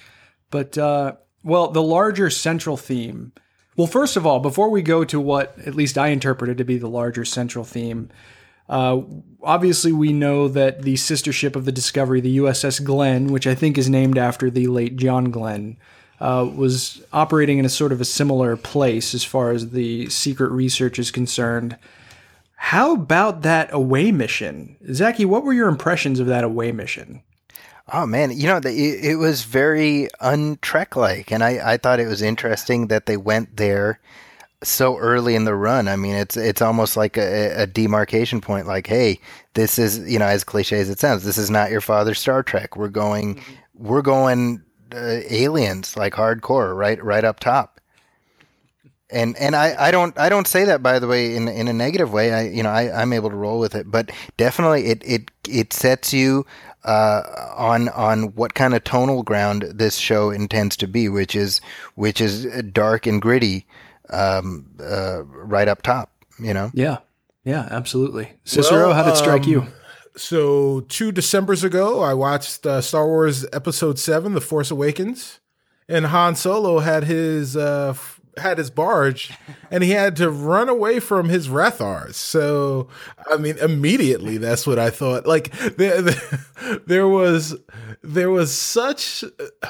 [0.49, 1.13] But uh,
[1.43, 3.33] well, the larger central theme.
[3.75, 6.79] Well, first of all, before we go to what at least I interpreted to be
[6.79, 8.09] the larger central theme,
[8.67, 9.01] uh,
[9.41, 13.55] obviously, we know that the sister ship of the Discovery, the USS Glenn, which I
[13.55, 15.77] think is named after the late John Glenn,
[16.19, 20.51] uh, was operating in a sort of a similar place as far as the secret
[20.51, 21.77] research is concerned.
[22.55, 24.77] How about that away mission?
[24.91, 27.21] Zaki, what were your impressions of that away mission?
[27.93, 32.07] Oh man, you know, it, it was very untrek like, and I, I thought it
[32.07, 33.99] was interesting that they went there
[34.63, 35.87] so early in the run.
[35.87, 38.65] I mean, it's it's almost like a, a, demarcation point.
[38.65, 39.19] Like, hey,
[39.53, 42.43] this is you know, as cliche as it sounds, this is not your father's Star
[42.43, 42.75] Trek.
[42.75, 43.53] We're going, mm-hmm.
[43.75, 47.79] we're going uh, aliens like hardcore, right, right up top.
[49.09, 51.73] And and I, I don't I don't say that by the way in in a
[51.73, 52.33] negative way.
[52.33, 55.71] I you know I I'm able to roll with it, but definitely it it it
[55.71, 56.45] sets you
[56.83, 57.21] uh,
[57.55, 61.61] on on what kind of tonal ground this show intends to be, which is
[61.95, 63.65] which is dark and gritty
[64.09, 66.11] um, uh, right up top.
[66.39, 66.71] You know.
[66.73, 66.99] Yeah.
[67.43, 67.67] Yeah.
[67.71, 68.31] Absolutely.
[68.43, 69.67] Cicero, well, how did it strike um, you?
[70.17, 75.39] So two December's ago, I watched uh, Star Wars Episode Seven: The Force Awakens,
[75.87, 79.31] and Han Solo had his uh, f- had his barge,
[79.69, 82.15] and he had to run away from his Rathars.
[82.15, 82.87] So,
[83.31, 85.27] I mean, immediately that's what I thought.
[85.27, 87.55] Like there, there, there was
[88.01, 89.23] there was such.
[89.23, 89.69] Uh,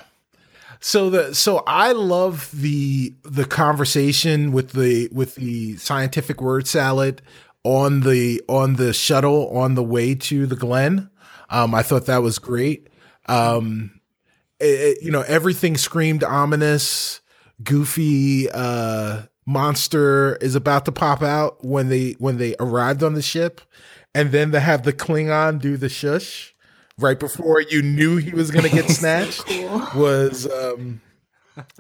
[0.79, 7.21] so the so I love the the conversation with the with the scientific word salad
[7.63, 11.09] on the on the shuttle on the way to the Glenn.
[11.49, 12.89] Um, I thought that was great.
[13.27, 13.99] Um,
[14.59, 17.21] it, it, you know, everything screamed ominous,
[17.63, 18.49] goofy.
[18.49, 23.61] Uh, monster is about to pop out when they when they arrived on the ship,
[24.13, 26.55] and then to have the Klingon do the shush
[26.99, 29.87] right before you knew he was going to get snatched cool.
[29.95, 31.01] was um,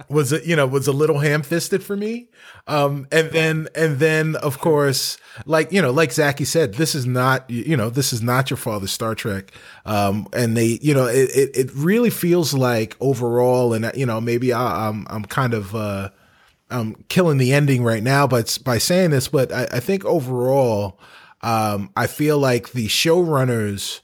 [0.09, 2.29] was a, you know was a little ham-fisted for me
[2.67, 7.05] um and then and then of course like you know like Zaki said this is
[7.05, 9.51] not you know this is not your father's Star Trek
[9.85, 14.21] um and they you know it it, it really feels like overall and you know
[14.21, 16.09] maybe I, I'm I'm kind of uh
[16.69, 20.99] I'm killing the ending right now but by saying this but I, I think overall
[21.41, 24.01] um I feel like the showrunners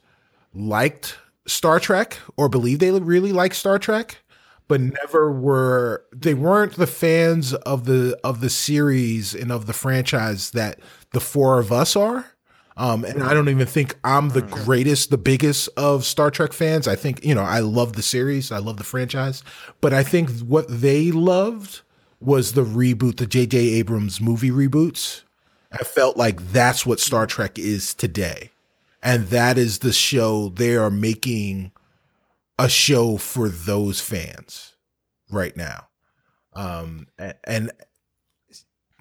[0.53, 4.23] liked Star Trek or believe they really liked Star Trek
[4.67, 9.73] but never were they weren't the fans of the of the series and of the
[9.73, 10.79] franchise that
[11.11, 12.25] the four of us are.
[12.75, 16.87] Um, and I don't even think I'm the greatest, the biggest of Star Trek fans.
[16.87, 19.43] I think, you know, I love the series, I love the franchise,
[19.79, 21.81] but I think what they loved
[22.19, 23.59] was the reboot, the J.J.
[23.59, 25.21] Abrams movie reboots.
[25.71, 28.49] I felt like that's what Star Trek is today.
[29.03, 31.71] And that is the show they are making
[32.57, 34.75] a show for those fans
[35.29, 35.89] right now.
[36.53, 37.07] Um,
[37.43, 37.71] and,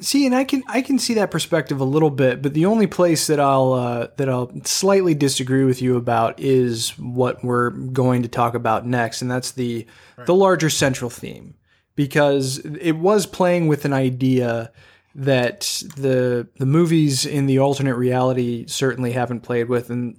[0.00, 2.86] see, and I can I can see that perspective a little bit, but the only
[2.86, 8.22] place that I'll uh, that I'll slightly disagree with you about is what we're going
[8.22, 9.86] to talk about next, and that's the
[10.16, 10.26] right.
[10.26, 11.54] the larger central theme
[11.94, 14.72] because it was playing with an idea
[15.14, 20.16] that the the movies in the alternate reality certainly haven't played with and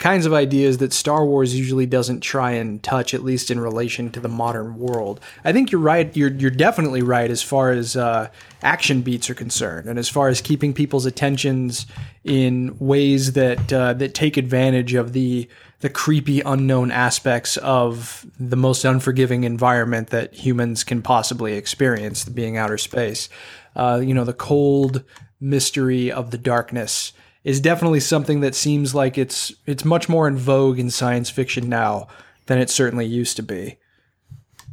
[0.00, 4.10] kinds of ideas that Star Wars usually doesn't try and touch, at least in relation
[4.10, 5.20] to the modern world.
[5.44, 6.14] I think you're right.
[6.16, 8.30] You're you're definitely right as far as uh,
[8.62, 11.86] action beats are concerned, and as far as keeping people's attentions
[12.24, 15.48] in ways that uh, that take advantage of the
[15.80, 22.56] the creepy unknown aspects of the most unforgiving environment that humans can possibly experience, being
[22.56, 23.28] outer space.
[23.74, 25.04] Uh, you know, the cold
[25.40, 27.12] mystery of the darkness
[27.44, 31.68] is definitely something that seems like it's it's much more in vogue in science fiction
[31.68, 32.06] now
[32.46, 33.78] than it certainly used to be.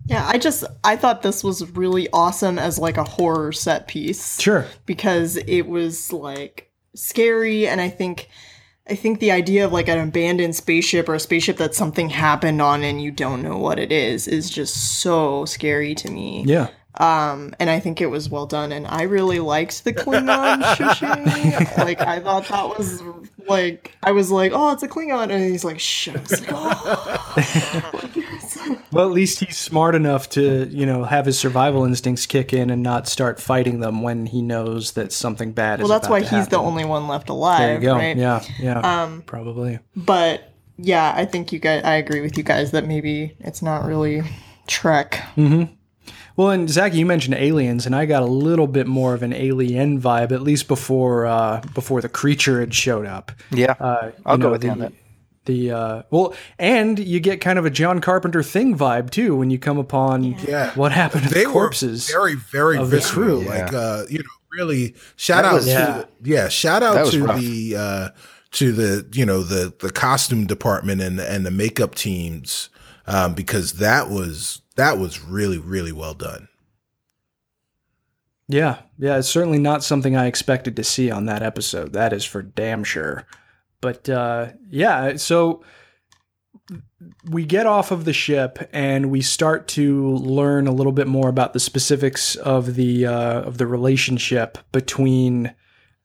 [0.05, 4.39] Yeah, I just I thought this was really awesome as like a horror set piece.
[4.39, 4.65] Sure.
[4.85, 8.29] Because it was like scary and I think
[8.89, 12.61] I think the idea of like an abandoned spaceship or a spaceship that something happened
[12.61, 16.43] on and you don't know what it is is just so scary to me.
[16.47, 16.69] Yeah.
[16.97, 18.71] Um, and I think it was well done.
[18.71, 21.77] And I really liked the Klingon shushing.
[21.77, 23.03] like I thought that was
[23.47, 26.09] like I was like, oh, it's a Klingon, and he's like, shh.
[26.09, 27.35] Like, oh.
[28.91, 32.69] well, at least he's smart enough to you know have his survival instincts kick in
[32.69, 35.89] and not start fighting them when he knows that something bad well, is.
[35.89, 36.49] Well, that's why he's happen.
[36.49, 37.59] the only one left alive.
[37.59, 37.95] There you go.
[37.95, 38.17] Right?
[38.17, 39.03] Yeah, yeah.
[39.03, 39.79] Um, probably.
[39.95, 41.83] But yeah, I think you guys.
[41.83, 44.23] I agree with you guys that maybe it's not really
[44.67, 45.23] Trek.
[45.35, 45.73] Mm-hmm.
[46.37, 49.33] Well, and Zach, you mentioned aliens, and I got a little bit more of an
[49.33, 53.31] alien vibe, at least before uh, before the creature had showed up.
[53.51, 54.93] Yeah, uh, I'll know, go with the, you on that.
[55.45, 59.49] The uh, well, and you get kind of a John Carpenter thing vibe too when
[59.49, 60.75] you come upon yeah.
[60.75, 62.07] what happened to they the corpses.
[62.07, 63.41] very, very visceral.
[63.41, 63.49] Yeah.
[63.49, 66.03] Like uh, you know, really shout that out was, to yeah.
[66.21, 67.39] yeah, shout out to rough.
[67.39, 68.09] the uh,
[68.51, 72.69] to the you know the the costume department and and the makeup teams
[73.07, 76.47] um, because that was that was really really well done.
[78.47, 81.91] Yeah, yeah, it's certainly not something I expected to see on that episode.
[81.91, 83.25] That is for damn sure.
[83.81, 85.63] But uh, yeah, so
[87.29, 91.29] we get off of the ship and we start to learn a little bit more
[91.29, 95.53] about the specifics of the uh, of the relationship between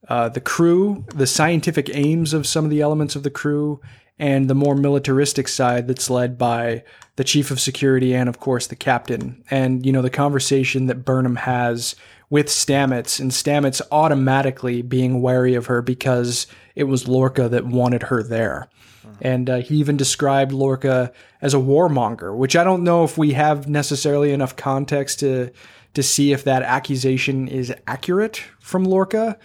[0.09, 3.81] uh, the crew, the scientific aims of some of the elements of the crew,
[4.19, 6.85] and the more militaristic side that's led by
[7.17, 11.05] the chief of security and of course the captain and you know the conversation that
[11.05, 11.95] burnham has
[12.31, 18.05] with stamets and stamets automatically being wary of her because it was lorca that wanted
[18.05, 18.69] her there
[19.05, 19.13] uh-huh.
[19.21, 23.33] and uh, he even described lorca as a warmonger which i don't know if we
[23.33, 25.51] have necessarily enough context to
[25.95, 29.39] to see if that accusation is accurate from lorca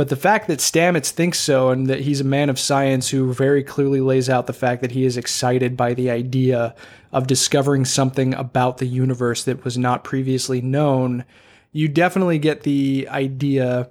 [0.00, 3.34] but the fact that Stamets thinks so and that he's a man of science who
[3.34, 6.74] very clearly lays out the fact that he is excited by the idea
[7.12, 11.26] of discovering something about the universe that was not previously known,
[11.70, 13.90] you definitely get the idea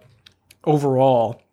[0.64, 1.44] overall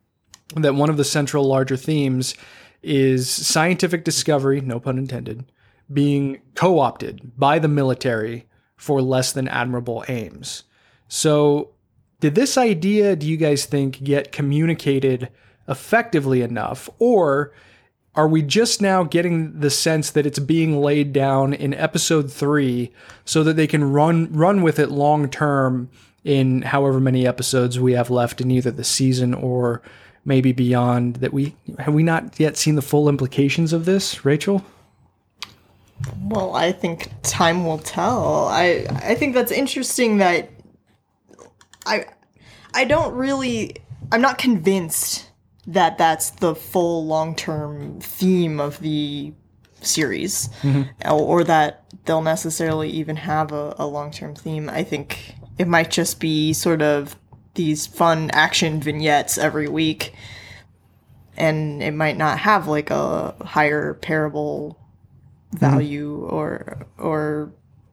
[0.54, 2.34] that one of the central larger themes
[2.82, 5.44] is scientific discovery, no pun intended,
[5.92, 10.62] being co opted by the military for less than admirable aims.
[11.08, 11.74] So
[12.20, 15.28] did this idea, do you guys think, get communicated
[15.68, 16.88] effectively enough?
[16.98, 17.52] Or
[18.16, 22.90] are we just now getting the sense that it's being laid down in episode three
[23.24, 25.90] so that they can run run with it long term
[26.24, 29.82] in however many episodes we have left in either the season or
[30.24, 34.64] maybe beyond that we have we not yet seen the full implications of this, Rachel?
[36.22, 38.48] Well, I think time will tell.
[38.48, 40.50] I I think that's interesting that
[41.86, 42.06] I
[42.74, 43.76] I don't really
[44.12, 45.30] I'm not convinced
[45.66, 49.32] that that's the full long-term theme of the
[49.80, 50.82] series mm-hmm.
[51.10, 54.68] or, or that they'll necessarily even have a, a long-term theme.
[54.68, 57.16] I think it might just be sort of
[57.54, 60.14] these fun action vignettes every week
[61.36, 64.78] and it might not have like a higher parable
[65.50, 65.58] mm-hmm.
[65.58, 67.52] value or or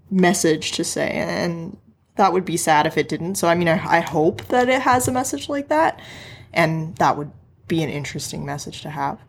[0.10, 1.10] message to say.
[1.10, 1.78] And
[2.16, 4.82] that would be sad if it didn't so i mean i, I hope that it
[4.82, 6.00] has a message like that
[6.54, 7.32] and that would
[7.68, 9.20] be an interesting message to have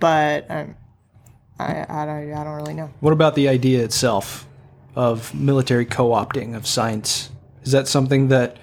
[0.00, 0.74] but um,
[1.58, 4.46] I, I, don't- I don't really know What about the idea itself
[4.94, 7.30] of military co-opting of science?
[7.62, 8.56] Is that something that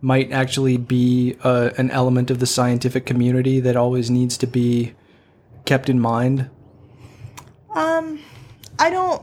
[0.00, 4.94] might actually be uh, an element of the scientific community that always needs to be
[5.64, 6.50] kept in mind?
[7.74, 8.20] Um,
[8.78, 9.22] I don't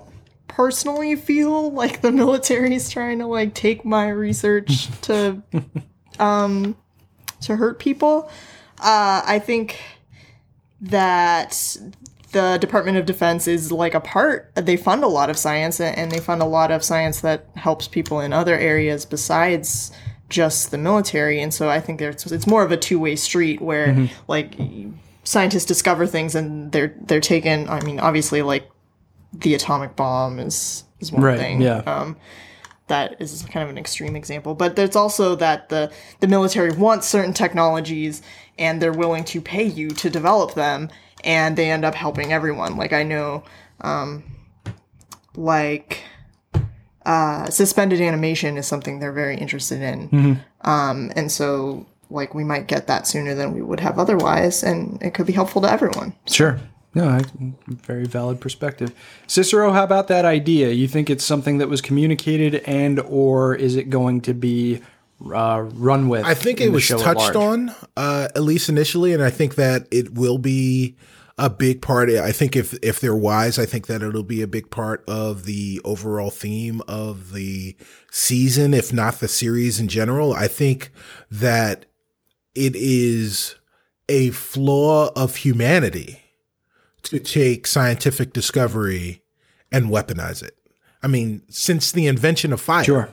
[0.60, 5.42] personally feel like the military is trying to like take my research to
[6.20, 6.76] um
[7.40, 8.30] to hurt people.
[8.78, 9.80] Uh I think
[10.82, 11.78] that
[12.34, 14.52] the Department of Defense is like a part.
[14.54, 17.88] They fund a lot of science and they fund a lot of science that helps
[17.88, 19.94] people in other areas besides
[20.28, 21.42] just the military.
[21.42, 24.56] And so I think there's it's more of a two-way street where like
[25.24, 28.70] scientists discover things and they're they're taken I mean obviously like
[29.34, 31.62] the atomic bomb is is one Right, thing.
[31.62, 31.78] yeah.
[31.86, 32.18] Um,
[32.88, 37.08] that is kind of an extreme example, but there's also that the the military wants
[37.08, 38.22] certain technologies
[38.58, 40.90] and they're willing to pay you to develop them,
[41.24, 42.76] and they end up helping everyone.
[42.78, 43.44] Like I know,
[43.82, 44.24] um,
[45.36, 46.04] like
[47.06, 52.68] uh, suspended animation is something they're very interested in, um, and so like we might
[52.68, 56.14] get that sooner than we would have otherwise, and it could be helpful to everyone.
[56.28, 56.60] Sure.
[56.96, 57.22] No, I,
[57.68, 58.94] very valid perspective.
[59.28, 60.72] Cicero, how about that idea?
[60.72, 64.82] You think it's something that was communicated, and or is it going to be
[65.24, 66.26] uh, run with?
[66.26, 69.30] I think in it was show at touched on, uh, at least initially, and I
[69.30, 70.96] think that it will be
[71.38, 72.10] a big part.
[72.10, 75.46] I think if if they're wise, I think that it'll be a big part of
[75.46, 77.76] the overall theme of the
[78.12, 80.34] season, if not the series in general.
[80.34, 80.92] I think
[81.30, 81.86] that
[82.56, 83.56] it is
[84.10, 86.19] a flaw of humanity
[87.04, 89.24] to take scientific discovery
[89.72, 90.58] and weaponize it.
[91.02, 93.10] I mean, since the invention of fire, Sure.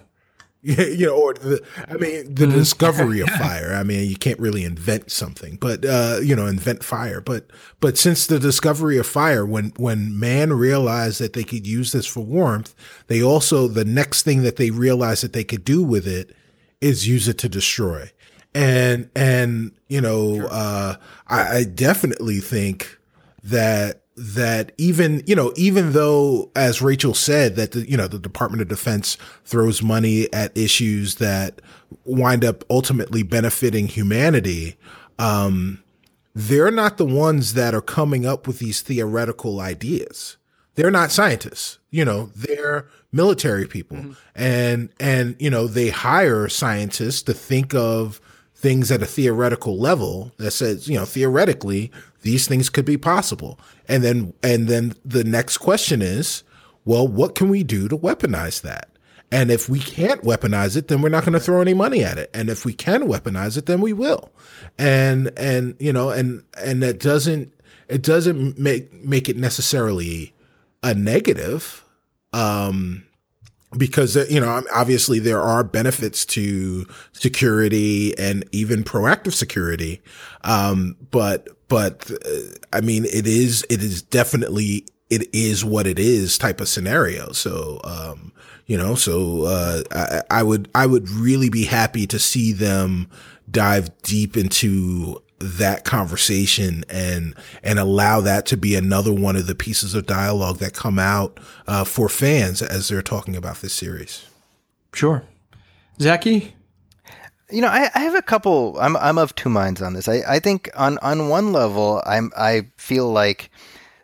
[0.66, 3.72] you know, or the, I mean, the discovery of fire.
[3.72, 7.20] I mean, you can't really invent something, but uh, you know, invent fire.
[7.20, 11.92] But but since the discovery of fire, when when man realized that they could use
[11.92, 12.74] this for warmth,
[13.06, 16.34] they also the next thing that they realized that they could do with it
[16.80, 18.10] is use it to destroy.
[18.52, 20.96] And and you know, uh,
[21.28, 22.98] I, I definitely think
[23.46, 28.18] that that even you know even though as Rachel said that the you know the
[28.18, 31.60] Department of Defense throws money at issues that
[32.04, 34.76] wind up ultimately benefiting humanity
[35.18, 35.82] um
[36.34, 40.36] they're not the ones that are coming up with these theoretical ideas.
[40.74, 44.14] They're not scientists you know they're military people.
[44.34, 48.20] And and you know they hire scientists to think of
[48.54, 51.90] things at a theoretical level that says you know theoretically
[52.26, 53.58] these things could be possible.
[53.88, 56.42] And then and then the next question is
[56.84, 58.90] well what can we do to weaponize that?
[59.32, 62.18] And if we can't weaponize it then we're not going to throw any money at
[62.18, 62.30] it.
[62.34, 64.30] And if we can weaponize it then we will.
[64.76, 67.52] And and you know and and that doesn't
[67.88, 70.34] it doesn't make make it necessarily
[70.82, 71.84] a negative
[72.32, 73.04] um
[73.76, 80.02] because uh, you know obviously there are benefits to security and even proactive security.
[80.42, 82.38] Um but but uh,
[82.72, 87.32] i mean it is it is definitely it is what it is type of scenario
[87.32, 88.32] so um
[88.66, 93.08] you know so uh I, I would i would really be happy to see them
[93.50, 99.54] dive deep into that conversation and and allow that to be another one of the
[99.54, 104.26] pieces of dialogue that come out uh, for fans as they're talking about this series.
[104.94, 105.24] Sure.
[106.00, 106.54] Zaki?
[107.50, 108.76] You know, I, I have a couple.
[108.80, 110.08] I'm I'm of two minds on this.
[110.08, 113.50] I, I think on on one level, I'm I feel like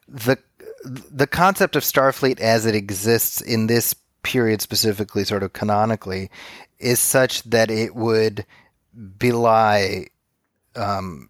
[0.09, 0.39] the
[0.85, 6.31] the concept of Starfleet as it exists in this period specifically, sort of canonically,
[6.79, 8.47] is such that it would
[9.19, 10.07] belie
[10.77, 11.29] um,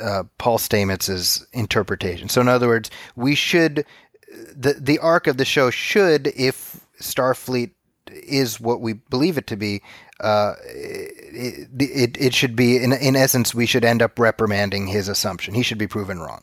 [0.00, 2.28] uh, Paul Stamets's interpretation.
[2.28, 3.84] So, in other words, we should
[4.54, 7.70] the the arc of the show should, if Starfleet
[8.10, 9.82] is what we believe it to be,
[10.20, 15.08] uh, it, it it should be in in essence we should end up reprimanding his
[15.08, 15.54] assumption.
[15.54, 16.42] He should be proven wrong,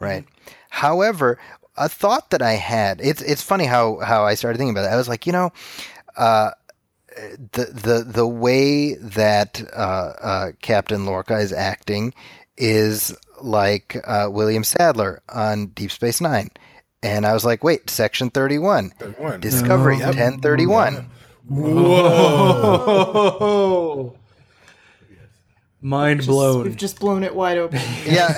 [0.00, 0.24] right?
[0.70, 1.38] However.
[1.80, 3.00] a thought that I had.
[3.00, 4.92] It's it's funny how how I started thinking about it.
[4.92, 5.52] I was like, you know,
[6.16, 6.50] uh,
[7.52, 12.14] the the the way that uh, uh, Captain Lorca is acting
[12.56, 16.50] is like uh, William Sadler on Deep Space Nine,
[17.00, 18.92] and I was like, wait, Section Thirty One,
[19.38, 21.10] Discovery Ten Thirty One.
[22.78, 24.14] Whoa!
[25.80, 26.64] Mind Just- blown.
[26.64, 27.80] We've just blown it wide open.
[28.04, 28.34] Yeah,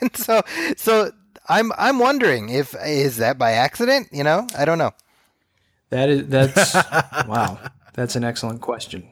[0.00, 0.42] and so
[0.76, 1.10] so
[1.48, 4.08] I'm I'm wondering if is that by accident?
[4.12, 4.92] You know, I don't know.
[5.90, 6.74] That is that's
[7.26, 7.58] wow.
[7.94, 9.08] That's an excellent question.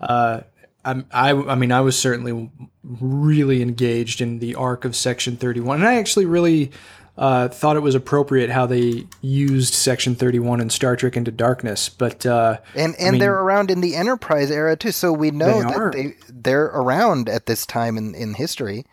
[0.00, 0.42] Uh,
[0.84, 2.50] I'm, I I mean I was certainly
[2.82, 6.70] really engaged in the arc of Section 31, and I actually really
[7.18, 11.88] uh, thought it was appropriate how they used Section 31 in Star Trek Into Darkness.
[11.90, 15.58] But uh, And and mean- they're around in the Enterprise era too, so we know
[15.60, 15.90] They that are.
[15.92, 18.86] they they're around at this time in in history.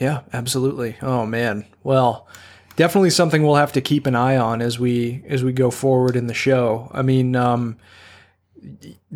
[0.00, 0.96] Yeah, absolutely.
[1.02, 1.66] Oh man.
[1.84, 2.26] Well,
[2.74, 6.16] definitely something we'll have to keep an eye on as we as we go forward
[6.16, 6.90] in the show.
[6.92, 7.76] I mean, um,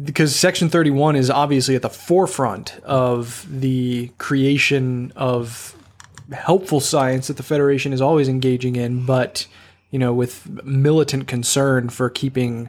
[0.00, 5.74] because Section Thirty One is obviously at the forefront of the creation of
[6.32, 9.46] helpful science that the Federation is always engaging in, but
[9.90, 12.68] you know, with militant concern for keeping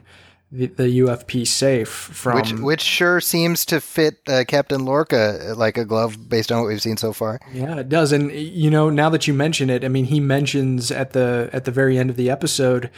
[0.52, 5.78] the, the UFP safe from Which which sure seems to fit uh, Captain Lorca like
[5.78, 7.40] a glove based on what we've seen so far.
[7.52, 8.12] Yeah, it does.
[8.12, 11.66] And you know, now that you mention it, I mean, he mentions at the at
[11.66, 12.90] the very end of the episode,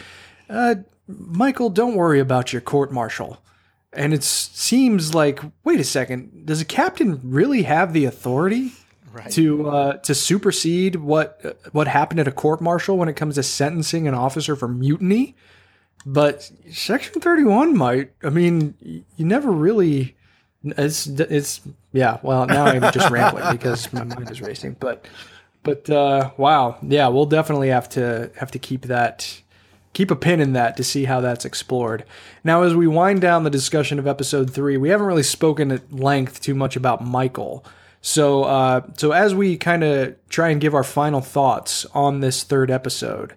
[0.48, 3.38] uh, Michael, don't worry about your court martial.
[3.94, 8.72] And it seems like, wait a second, does a captain really have the authority
[9.30, 13.42] to uh, to supersede what what happened at a court martial when it comes to
[13.42, 15.36] sentencing an officer for mutiny?
[16.04, 18.12] But Section Thirty One might.
[18.22, 20.16] I mean, you never really.
[20.64, 21.60] It's it's
[21.92, 22.18] yeah.
[22.22, 24.76] Well, now I'm just rambling because my mind is racing.
[24.80, 25.06] But
[25.62, 29.42] but uh, wow, yeah, we'll definitely have to have to keep that
[29.92, 32.04] keep a pin in that to see how that's explored.
[32.42, 35.92] Now, as we wind down the discussion of episode three, we haven't really spoken at
[35.92, 37.64] length too much about Michael.
[38.02, 42.42] So uh, so as we kind of try and give our final thoughts on this
[42.42, 43.34] third episode.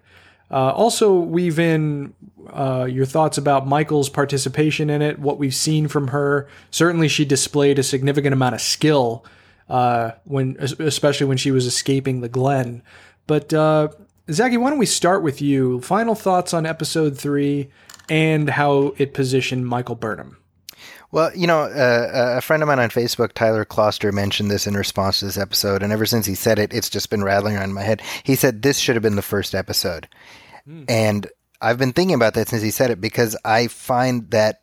[0.48, 2.14] Uh, also, weave in
[2.50, 6.46] uh, your thoughts about Michael's participation in it, what we've seen from her.
[6.70, 9.24] Certainly, she displayed a significant amount of skill
[9.68, 12.82] uh, when, especially when she was escaping the Glenn.
[13.26, 13.88] But uh,
[14.30, 15.80] Zaki, why don't we start with you?
[15.80, 17.68] Final thoughts on episode three
[18.08, 20.36] and how it positioned Michael Burnham.
[21.16, 24.74] Well, you know, uh, a friend of mine on Facebook, Tyler Kloster, mentioned this in
[24.74, 27.70] response to this episode, and ever since he said it, it's just been rattling around
[27.70, 28.02] in my head.
[28.22, 30.08] He said this should have been the first episode,
[30.90, 31.26] and
[31.58, 34.60] I've been thinking about that since he said it because I find that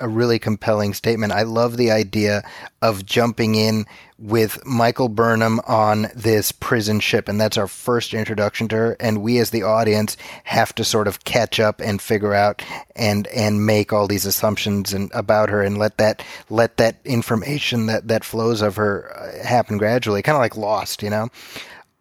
[0.00, 1.32] a really compelling statement.
[1.32, 2.42] I love the idea
[2.82, 3.86] of jumping in
[4.18, 8.96] with Michael Burnham on this prison ship, and that's our first introduction to her.
[9.00, 12.62] And we, as the audience, have to sort of catch up and figure out
[12.96, 17.86] and and make all these assumptions and about her, and let that let that information
[17.86, 21.28] that that flows of her uh, happen gradually, kind of like Lost, you know.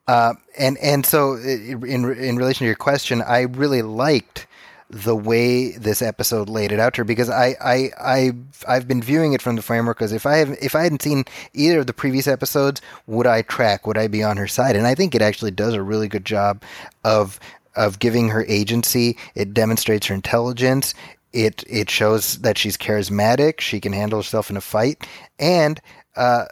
[0.08, 4.48] Uh, and and so in in relation to your question, I really liked
[4.90, 8.32] the way this episode laid it out to her because I I I
[8.68, 11.26] I've been viewing it from the framework because if I have if I hadn't seen
[11.54, 13.88] either of the previous episodes, would I track?
[13.88, 14.76] Would I be on her side?
[14.76, 16.62] And I think it actually does a really good job
[17.04, 17.40] of
[17.76, 19.18] of giving her agency.
[19.36, 20.94] It demonstrates her intelligence.
[21.32, 23.60] It it shows that she's charismatic.
[23.60, 25.08] She can handle herself in a fight,
[25.40, 25.82] and
[26.16, 26.46] uh,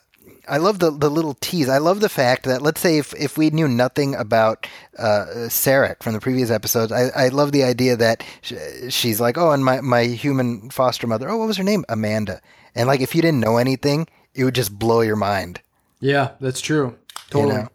[0.52, 1.70] I love the the little tease.
[1.70, 4.68] I love the fact that let's say if, if we knew nothing about
[5.00, 8.54] uh, Sarek from the previous episodes, I, I love the idea that sh-
[8.90, 11.86] she's like, oh, and my, my human foster mother, oh, what was her name?
[11.88, 12.42] Amanda.
[12.76, 15.62] And like, if you didn't know anything, it would just blow your mind.
[16.02, 16.98] Yeah, that's true.
[17.30, 17.56] Totally.
[17.56, 17.70] know?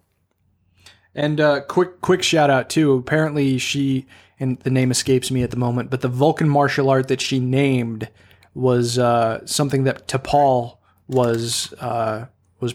[1.14, 2.92] And uh, quick quick shout out too.
[2.92, 4.04] Apparently she
[4.38, 7.40] and the name escapes me at the moment, but the Vulcan martial art that she
[7.40, 8.10] named
[8.52, 10.76] was uh, something that T'Pol
[11.08, 12.26] was uh,
[12.60, 12.74] was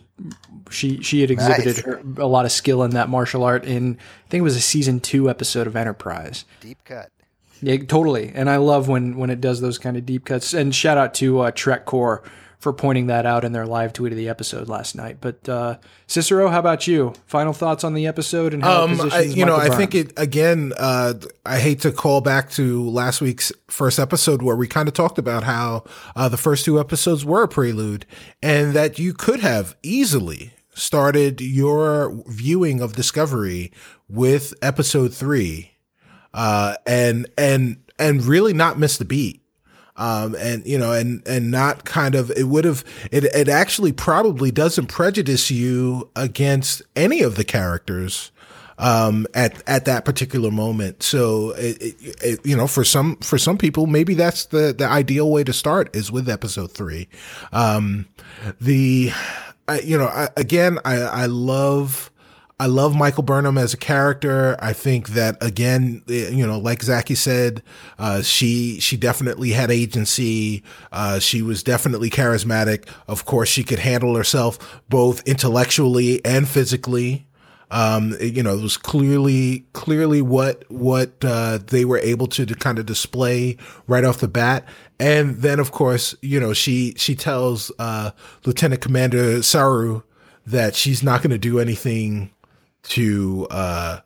[0.70, 1.86] she she had exhibited Nice.
[1.86, 4.62] her, a lot of skill in that martial art in I think it was a
[4.62, 6.46] season two episode of Enterprise.
[6.60, 7.10] Deep cut.
[7.64, 8.32] Yeah, totally.
[8.34, 10.54] And I love when when it does those kind of deep cuts.
[10.54, 12.24] And shout out to uh, TrekCore
[12.62, 15.18] for pointing that out in their live tweet of the episode last night.
[15.20, 17.14] But uh, Cicero, how about you?
[17.26, 20.14] Final thoughts on the episode and how Um, I, you know, Michael I think it
[20.16, 20.72] again.
[20.78, 24.94] Uh, I hate to call back to last week's first episode where we kind of
[24.94, 25.86] talked about how
[26.16, 28.06] uh, the first two episodes were a prelude,
[28.44, 33.72] and that you could have easily started your viewing of Discovery
[34.08, 35.72] with episode three,
[36.36, 39.41] uh, and and and really not miss the beat
[39.98, 43.92] um, and you know, and and not kind of it would have it it actually
[43.92, 48.32] probably doesn't prejudice you against any of the characters
[48.82, 51.04] um, at at that particular moment.
[51.04, 54.86] So it, it, it, you know, for some for some people, maybe that's the the
[54.86, 57.08] ideal way to start is with episode three.
[57.54, 58.08] Um,
[58.60, 59.12] the
[59.68, 62.11] I, you know, I, again, I I love.
[62.62, 64.56] I love Michael Burnham as a character.
[64.60, 67.64] I think that again, you know, like Zaki said,
[67.98, 70.62] uh, she she definitely had agency.
[70.92, 72.88] Uh, she was definitely charismatic.
[73.08, 77.26] Of course, she could handle herself both intellectually and physically.
[77.72, 82.54] Um, you know, it was clearly clearly what what uh, they were able to, to
[82.54, 83.58] kind of display
[83.88, 84.68] right off the bat.
[85.00, 88.12] And then, of course, you know, she she tells uh,
[88.46, 90.04] Lieutenant Commander Saru
[90.46, 92.30] that she's not going to do anything
[92.84, 94.00] to uh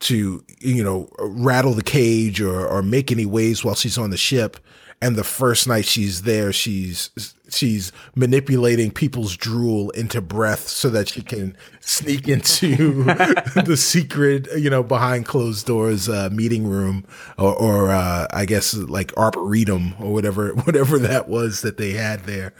[0.00, 4.16] to you know rattle the cage or or make any waves while she's on the
[4.16, 4.58] ship.
[5.02, 7.10] And the first night she's there she's
[7.48, 13.04] she's manipulating people's drool into breath so that she can sneak into
[13.64, 17.04] the secret you know behind closed doors uh, meeting room
[17.38, 22.20] or, or uh, i guess like arboretum or whatever whatever that was that they had
[22.20, 22.52] there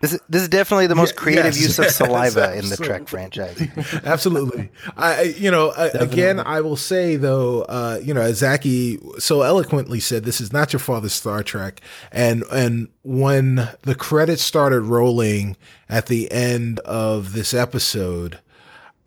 [0.00, 2.68] this is, this is definitely the most Yeah, creative yes, use of yes, saliva in
[2.68, 2.76] the.
[2.76, 3.60] Trek franchise.
[4.04, 4.70] Absolutely.
[4.96, 9.40] I, you know, I, again, I will say though, uh, you know, as Zaki so
[9.40, 11.80] eloquently said, this is not your father's Star Trek.
[12.12, 15.56] And, and when the credits started rolling
[15.88, 18.38] at the end of this episode,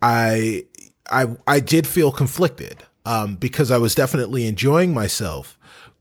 [0.02, 0.64] I,
[1.08, 5.56] I, I did feel conflicted, um, because I was definitely enjoying myself,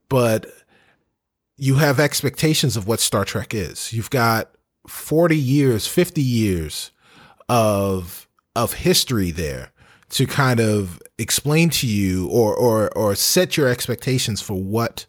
[0.10, 0.48] but
[1.58, 3.94] you have expectations of what Star Trek is.
[3.94, 4.50] You've got
[4.90, 6.92] 40 years, 50 years
[7.48, 9.72] of of history there
[10.10, 15.06] to kind of explain to you or or or set your expectations for what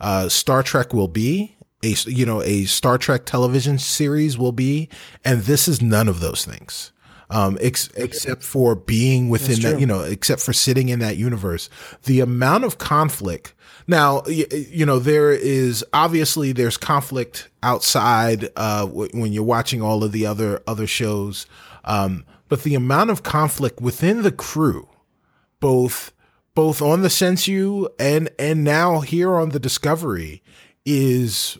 [0.00, 1.56] uh, Star Trek will be.
[1.82, 4.88] A you know a Star Trek television series will be,
[5.24, 6.92] and this is none of those things.
[7.30, 11.70] Um, ex- except for being within that, you know, except for sitting in that universe,
[12.02, 13.54] the amount of conflict.
[13.92, 19.82] Now, y- you know, there is obviously there's conflict outside uh, w- when you're watching
[19.82, 21.44] all of the other other shows,
[21.84, 24.88] um, but the amount of conflict within the crew,
[25.60, 26.12] both
[26.54, 30.42] both on the Shenzhou and and now here on the Discovery,
[30.86, 31.58] is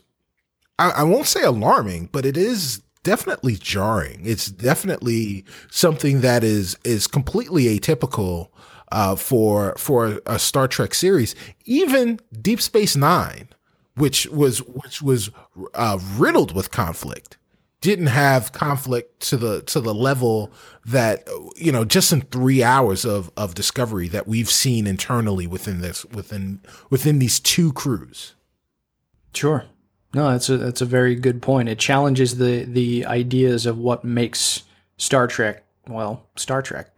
[0.79, 4.21] I, I won't say alarming, but it is definitely jarring.
[4.23, 8.47] It's definitely something that is is completely atypical
[8.93, 11.35] uh, for for a Star Trek series.
[11.65, 13.49] Even Deep Space Nine,
[13.95, 15.31] which was which was
[15.73, 17.37] uh, riddled with conflict,
[17.81, 20.51] didn't have conflict to the to the level
[20.85, 25.81] that you know just in three hours of of discovery that we've seen internally within
[25.81, 28.35] this within within these two crews.
[29.33, 29.65] Sure.
[30.13, 31.67] No, that's a that's a very good point.
[31.67, 34.61] It challenges the the ideas of what makes
[34.97, 36.92] Star Trek well Star Trek.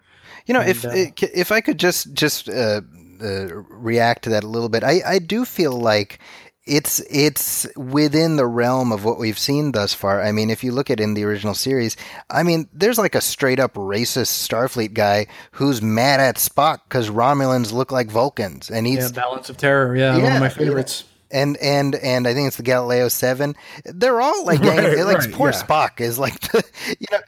[0.46, 2.82] You know, if uh, if I could just just uh,
[3.22, 6.20] uh, react to that a little bit, I, I do feel like
[6.66, 10.22] it's it's within the realm of what we've seen thus far.
[10.22, 11.96] I mean, if you look at in the original series,
[12.30, 17.10] I mean, there's like a straight up racist Starfleet guy who's mad at Spock because
[17.10, 19.96] Romulans look like Vulcans, and he's Yeah, Balance of Terror.
[19.96, 20.50] Yeah, one of my yeah.
[20.50, 21.04] favorites.
[21.32, 23.56] and and and I think it's the Galileo Seven.
[23.86, 25.62] They're all like, Right, like right, poor yeah.
[25.62, 26.64] Spock is like, the,
[27.00, 27.20] you know.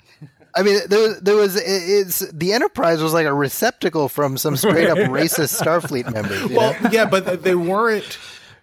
[0.57, 4.57] I mean, there was, there was it's the Enterprise was like a receptacle from some
[4.57, 6.41] straight up racist Starfleet members.
[6.43, 6.55] you know?
[6.57, 8.17] Well, yeah, but they weren't.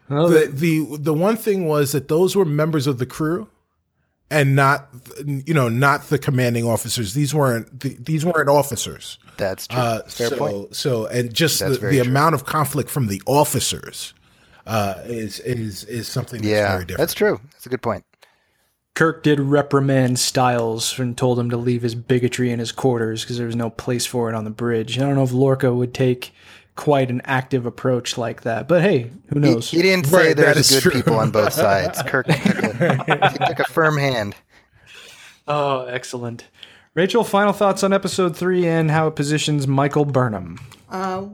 [0.09, 3.49] Well, the, the the one thing was that those were members of the crew,
[4.31, 4.89] and not
[5.25, 7.15] you know not the commanding officers.
[7.15, 9.19] These weren't the, these weren't officers.
[9.37, 9.81] That's true.
[9.81, 10.77] Uh, Fair so point.
[10.77, 14.13] so and just That's the, the amount of conflict from the officers
[14.67, 16.99] uh, is is is something that's Yeah, very different.
[16.99, 17.41] that's true.
[17.53, 18.05] That's a good point.
[18.95, 23.39] Kirk did reprimand Stiles and told him to leave his bigotry in his quarters because
[23.39, 24.99] there was no place for it on the bridge.
[24.99, 26.33] I don't know if Lorca would take
[26.77, 29.71] quite an active approach like that, but hey, who knows?
[29.71, 31.03] he didn't say Right, that there's is good true.
[31.03, 32.03] people on both sides.
[32.03, 34.37] Kirk took a, he took a firm hand.
[35.49, 36.45] Oh, excellent.
[36.95, 40.61] Rachel, final thoughts on episode three and how it positions Michael Burnham.
[40.89, 41.27] Uh,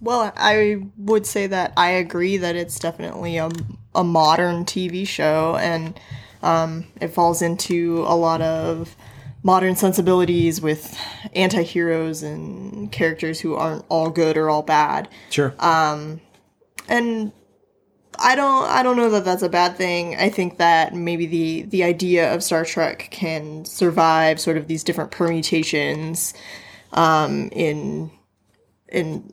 [0.00, 3.50] well, I would say that I agree that it's definitely a,
[3.96, 5.98] a modern TV show and
[6.42, 8.96] um, it falls into a lot of
[9.42, 10.98] modern sensibilities with
[11.34, 15.08] anti heroes and characters who aren't all good or all bad.
[15.30, 15.54] Sure.
[16.88, 17.32] and
[18.18, 20.16] I don't I don't know that that's a bad thing.
[20.16, 24.82] I think that maybe the the idea of Star Trek can survive sort of these
[24.82, 26.34] different permutations
[26.92, 28.10] um, in
[28.88, 29.32] in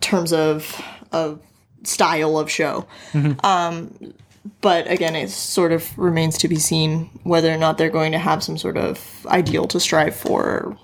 [0.00, 0.80] terms of
[1.12, 1.40] of
[1.84, 2.86] style of show.
[3.42, 4.14] Um,
[4.60, 8.18] but again, it sort of remains to be seen whether or not they're going to
[8.18, 10.76] have some sort of ideal to strive for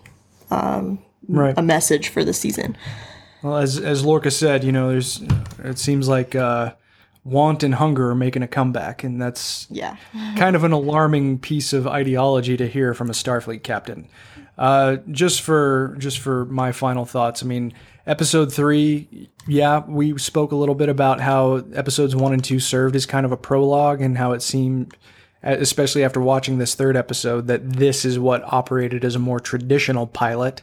[0.50, 1.54] um, Right.
[1.58, 2.76] a message for the season.
[3.42, 5.22] Well, as as Lorca said, you know, there's
[5.64, 6.74] it seems like uh,
[7.24, 9.96] want and hunger are making a comeback, and that's Yeah.
[10.36, 14.06] kind of an alarming piece of ideology to hear from a Starfleet captain.
[14.56, 17.72] Uh, just for just for my final thoughts, I mean,
[18.06, 22.96] episode three, yeah, we spoke a little bit about how episodes one and two served
[22.96, 24.96] as kind of a prologue, and how it seemed,
[25.42, 30.06] especially after watching this third episode, that this is what operated as a more traditional
[30.06, 30.62] pilot.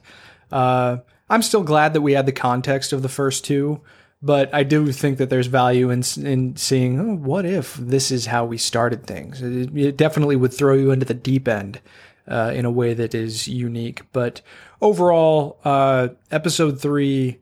[0.51, 0.97] Uh,
[1.29, 3.81] I'm still glad that we had the context of the first two,
[4.21, 8.27] but I do think that there's value in in seeing oh, what if this is
[8.27, 9.41] how we started things.
[9.41, 11.81] It, it definitely would throw you into the deep end
[12.27, 14.01] uh, in a way that is unique.
[14.11, 14.41] But
[14.83, 17.39] overall, uh, episode three.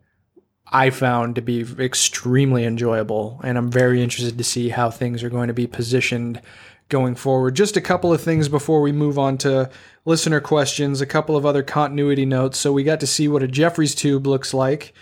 [0.73, 5.29] I found to be extremely enjoyable, and I'm very interested to see how things are
[5.29, 6.41] going to be positioned
[6.87, 7.55] going forward.
[7.55, 9.69] Just a couple of things before we move on to
[10.05, 12.57] listener questions, a couple of other continuity notes.
[12.57, 14.93] So we got to see what a Jefferies tube looks like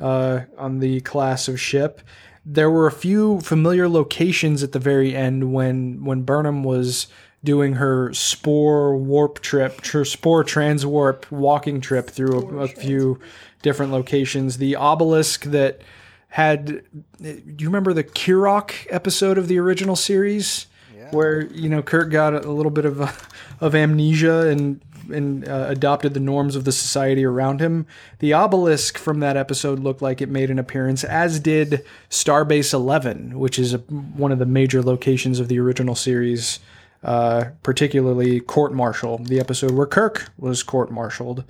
[0.00, 2.00] uh, on the class of ship.
[2.46, 7.08] There were a few familiar locations at the very end when when Burnham was
[7.44, 13.20] doing her spore warp trip, her spore transwarp walking trip through a, a few
[13.62, 14.58] different locations.
[14.58, 15.80] The obelisk that
[16.28, 16.82] had,
[17.22, 20.66] do you remember the Kirok episode of the original series?
[21.12, 23.00] where you know Kirk got a little bit of
[23.60, 27.86] of amnesia and and uh, adopted the norms of the society around him.
[28.18, 33.38] The obelisk from that episode looked like it made an appearance, as did Starbase Eleven,
[33.38, 36.60] which is a, one of the major locations of the original series.
[37.02, 41.44] Uh, particularly court martial, the episode where Kirk was court martialed,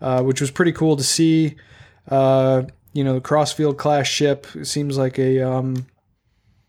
[0.00, 1.56] uh, which was pretty cool to see.
[2.08, 2.62] Uh,
[2.94, 5.86] you know, the Crossfield class ship seems like a um,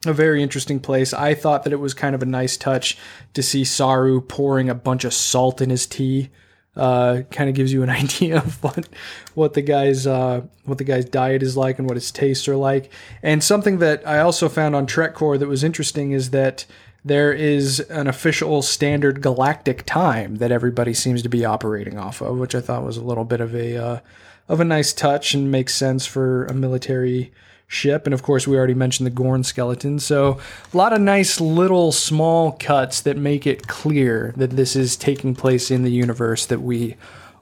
[0.06, 1.14] a very interesting place.
[1.14, 2.98] I thought that it was kind of a nice touch
[3.34, 6.30] to see Saru pouring a bunch of salt in his tea.
[6.76, 8.90] Uh, kind of gives you an idea of what
[9.34, 12.58] what the guy's uh, what the guy's diet is like and what his tastes are
[12.58, 12.92] like.
[13.24, 16.66] And something that I also found on TrekCore that was interesting is that
[17.06, 22.38] there is an official standard galactic time that everybody seems to be operating off of,
[22.38, 24.00] which I thought was a little bit of a uh,
[24.48, 27.32] of a nice touch and makes sense for a military
[27.68, 28.06] ship.
[28.06, 30.00] And of course, we already mentioned the Gorn skeleton.
[30.00, 30.40] So,
[30.74, 35.36] a lot of nice little small cuts that make it clear that this is taking
[35.36, 36.96] place in the universe that we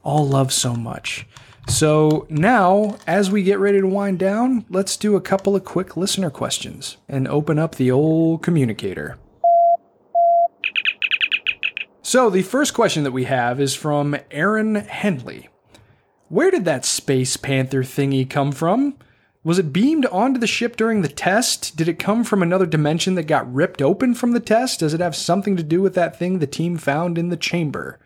[0.03, 1.25] all love so much.
[1.69, 5.95] So, now, as we get ready to wind down, let's do a couple of quick
[5.95, 9.17] listener questions and open up the old communicator.
[12.05, 15.47] So, the first question that we have is from Aaron Henley.
[16.27, 18.97] Where did that Space Panther thingy come from?
[19.45, 21.77] Was it beamed onto the ship during the test?
[21.77, 24.81] Did it come from another dimension that got ripped open from the test?
[24.81, 27.99] Does it have something to do with that thing the team found in the chamber?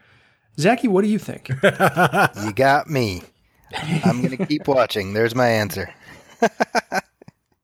[0.59, 1.49] Zaki, what do you think?
[2.43, 3.23] You got me.
[4.05, 5.13] I'm going to keep watching.
[5.13, 5.91] There's my answer.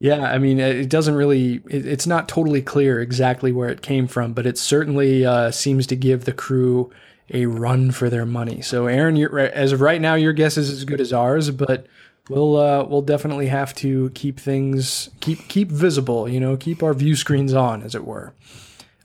[0.04, 4.06] yeah, I mean, it doesn't really, it, it's not totally clear exactly where it came
[4.06, 6.92] from, but it certainly uh, seems to give the crew
[7.34, 8.60] a run for their money.
[8.62, 11.88] So, Aaron, you're, as of right now, your guess is as good as ours, but
[12.28, 16.28] we'll uh, we'll definitely have to keep things keep keep visible.
[16.28, 18.34] You know, keep our view screens on, as it were.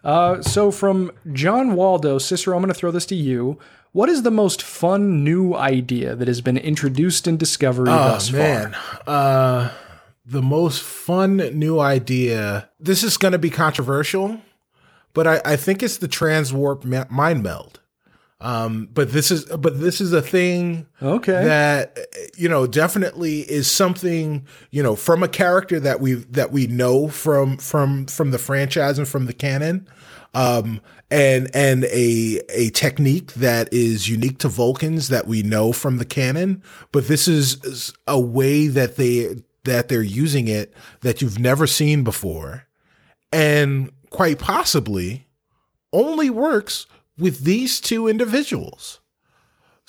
[0.03, 3.57] Uh, so from John Waldo, Cicero, I'm going to throw this to you.
[3.93, 8.33] What is the most fun new idea that has been introduced in Discovery Oh thus
[8.33, 9.03] man, far?
[9.07, 9.71] uh,
[10.31, 12.69] the most fun new idea.
[12.79, 14.41] This is going to be controversial,
[15.15, 17.81] but I, I think it's the transwarp ma- mind meld.
[18.41, 21.33] Um, but this is but this is a thing Okay.
[21.45, 21.99] that
[22.37, 27.09] you know definitely is something you know from a character that we that we know
[27.09, 29.89] from from from the franchise and from the canon
[30.35, 30.81] um
[31.11, 36.05] and and a a technique that is unique to Vulcans that we know from the
[36.05, 39.35] canon but this is a way that they
[39.69, 42.65] that they're using it that you've never seen before
[43.33, 45.27] and quite possibly
[45.93, 46.87] only works
[47.17, 49.01] with these two individuals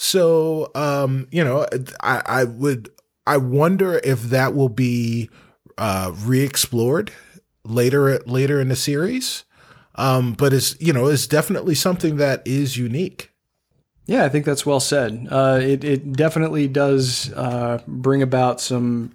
[0.02, 1.66] so, um, you know,
[2.02, 2.90] I, I would,
[3.28, 5.30] I wonder if that will be
[5.78, 7.12] uh, re-explored
[7.66, 9.44] later, later in the series.
[9.96, 13.34] Um, but it's, you know, it's definitely something that is unique.
[14.06, 15.28] Yeah, I think that's well said.
[15.30, 19.14] Uh, it it definitely does uh, bring about some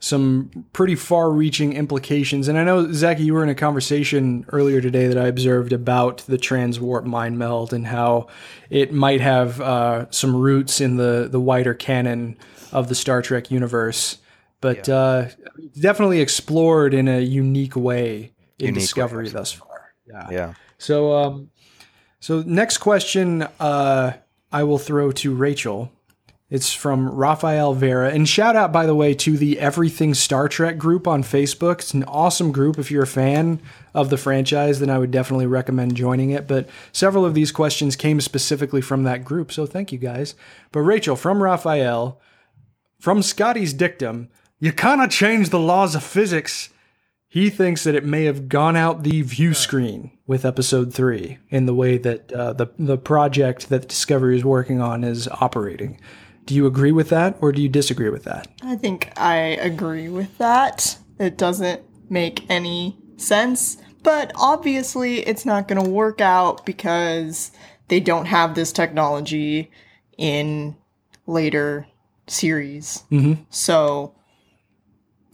[0.00, 2.48] some pretty far-reaching implications.
[2.48, 6.18] And I know Zaki, you were in a conversation earlier today that I observed about
[6.26, 8.28] the transwarp mind meld and how
[8.70, 12.38] it might have uh, some roots in the the wider canon
[12.72, 14.18] of the Star Trek universe,
[14.60, 15.26] but uh,
[15.78, 19.92] definitely explored in a unique way in Unique way, Discovery thus far.
[20.06, 20.28] Yeah.
[20.30, 20.54] Yeah.
[20.78, 21.50] So, um,
[22.20, 24.12] so next question, uh,
[24.52, 25.92] I will throw to Rachel.
[26.50, 28.10] It's from Rafael Vera.
[28.10, 31.74] And shout out, by the way, to the Everything Star Trek group on Facebook.
[31.78, 32.76] It's an awesome group.
[32.76, 33.62] If you're a fan
[33.94, 36.48] of the franchise, then I would definitely recommend joining it.
[36.48, 39.52] But several of these questions came specifically from that group.
[39.52, 40.34] So thank you guys.
[40.72, 42.20] But Rachel, from Rafael,
[42.98, 44.28] from Scotty's dictum,
[44.58, 46.70] you cannot change the laws of physics.
[47.28, 51.66] He thinks that it may have gone out the view screen with episode three in
[51.66, 56.00] the way that uh, the the project that Discovery is working on is operating.
[56.50, 58.48] Do you agree with that or do you disagree with that?
[58.60, 60.98] I think I agree with that.
[61.20, 67.52] It doesn't make any sense, but obviously it's not going to work out because
[67.86, 69.70] they don't have this technology
[70.18, 70.76] in
[71.28, 71.86] later
[72.26, 73.04] series.
[73.12, 73.44] Mm-hmm.
[73.50, 74.16] So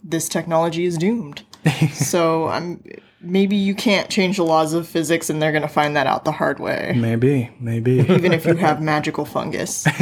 [0.03, 1.41] this technology is doomed.
[1.93, 2.83] so I'm
[3.21, 6.25] maybe you can't change the laws of physics and they're going to find that out
[6.25, 6.93] the hard way.
[6.95, 7.93] Maybe, maybe.
[8.01, 9.87] Even if you have magical fungus.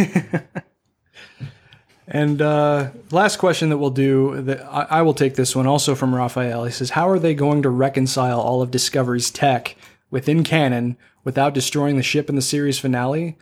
[2.07, 5.95] And uh, last question that we'll do, that I, I will take this one also
[5.95, 6.65] from Raphael.
[6.65, 9.75] He says, "How are they going to reconcile all of Discovery's tech
[10.11, 13.37] within canon without destroying the ship in the series finale?"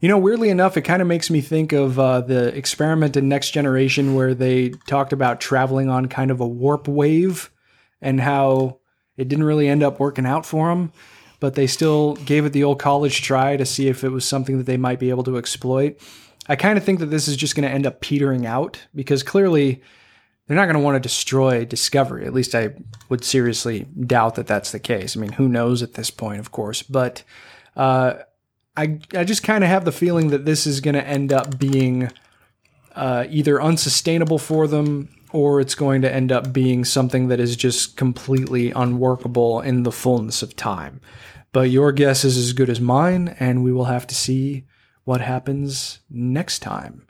[0.00, 3.28] You know, weirdly enough, it kind of makes me think of uh, the experiment in
[3.28, 7.50] Next Generation where they talked about traveling on kind of a warp wave
[8.02, 8.78] and how
[9.16, 10.92] it didn't really end up working out for them,
[11.40, 14.58] but they still gave it the old college try to see if it was something
[14.58, 15.98] that they might be able to exploit.
[16.48, 19.22] I kind of think that this is just going to end up petering out because
[19.22, 19.82] clearly
[20.46, 22.24] they're not going to want to destroy Discovery.
[22.24, 22.74] At least I
[23.08, 25.16] would seriously doubt that that's the case.
[25.16, 27.22] I mean, who knows at this point, of course, but
[27.76, 28.14] uh,
[28.76, 31.58] I I just kind of have the feeling that this is going to end up
[31.58, 32.10] being
[32.94, 37.56] uh, either unsustainable for them or it's going to end up being something that is
[37.56, 41.00] just completely unworkable in the fullness of time.
[41.52, 44.64] But your guess is as good as mine, and we will have to see
[45.06, 47.06] what happens next time.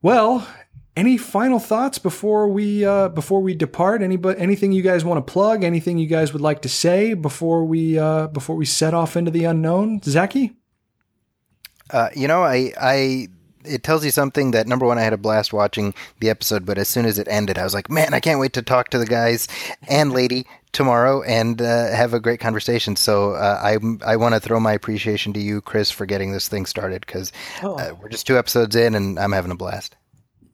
[0.00, 0.48] Well,
[0.96, 4.02] any final thoughts before we uh, before we depart?
[4.02, 5.62] Any anything you guys want to plug?
[5.62, 9.30] Anything you guys would like to say before we uh, before we set off into
[9.30, 10.00] the unknown?
[10.02, 10.56] Zaki?
[11.90, 13.28] Uh, you know, I I
[13.64, 16.78] it tells you something that number one, I had a blast watching the episode, but
[16.78, 18.98] as soon as it ended, I was like, man, I can't wait to talk to
[18.98, 19.46] the guys
[19.88, 22.96] and lady tomorrow and uh, have a great conversation.
[22.96, 26.48] So uh, I I want to throw my appreciation to you, Chris, for getting this
[26.48, 27.32] thing started because
[27.62, 27.74] Oh.
[27.78, 29.96] uh, we're just two episodes in and I'm having a blast.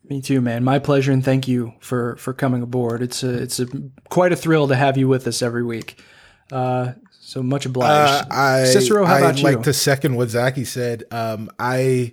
[0.09, 0.65] Me too, man.
[0.65, 3.01] My pleasure, and thank you for for coming aboard.
[3.03, 3.67] It's a it's a
[4.11, 5.99] quite a thrill to have you with us every week.
[6.53, 8.27] Uh, so much obliged.
[8.31, 9.49] Uh, I, Cicero, how I'd about you?
[9.49, 11.05] I like to second what Zaki said.
[11.11, 12.13] Um, I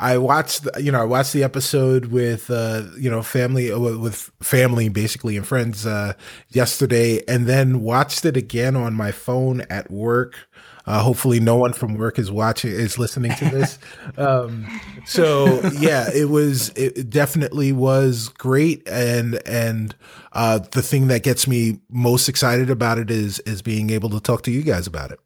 [0.00, 3.78] I watched the, you know I watched the episode with uh, you know family uh,
[3.78, 6.14] with family basically and friends uh,
[6.48, 10.48] yesterday, and then watched it again on my phone at work.
[10.86, 13.78] Uh, hopefully, no one from work is watching is listening to this.
[14.16, 14.66] um,
[15.04, 19.94] so yeah, it was it definitely was great, and and
[20.32, 24.18] uh, the thing that gets me most excited about it is is being able to
[24.18, 25.20] talk to you guys about it.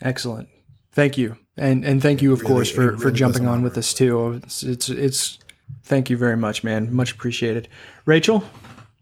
[0.00, 0.48] Excellent.
[0.92, 3.62] Thank you, and and thank you, of really- course, for it for jumping on honor
[3.64, 4.40] with us too.
[4.44, 5.38] It's, it's it's
[5.82, 6.92] thank you very much, man.
[6.92, 7.68] Much appreciated.
[8.06, 8.44] Rachel,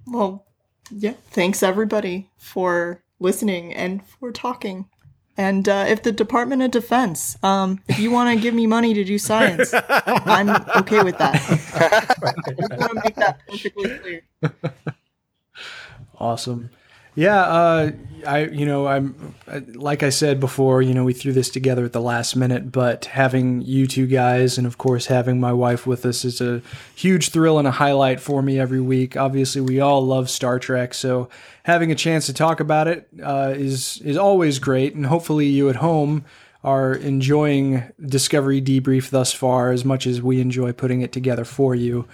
[0.07, 0.47] Well,
[0.91, 1.15] yeah.
[1.31, 4.89] Thanks everybody for listening and for talking.
[5.37, 8.93] And uh, if the Department of Defense, um, if you want to give me money
[8.93, 11.37] to do science, I'm okay with that.
[12.71, 14.23] I want to make that perfectly clear.
[16.19, 16.69] Awesome.
[17.15, 17.91] Yeah, uh,
[18.27, 19.35] I you know I'm
[19.75, 23.07] like I said before, you know we threw this together at the last minute, but
[23.07, 26.63] having you two guys and of course having my wife with us is a
[26.95, 29.17] huge thrill and a highlight for me every week.
[29.17, 31.29] Obviously, we all love Star Trek, so
[31.65, 35.69] having a chance to talk about it uh, is is always great, and hopefully you
[35.69, 36.25] at home
[36.63, 41.75] are enjoying Discovery Debrief thus far as much as we enjoy putting it together for
[41.75, 42.07] you.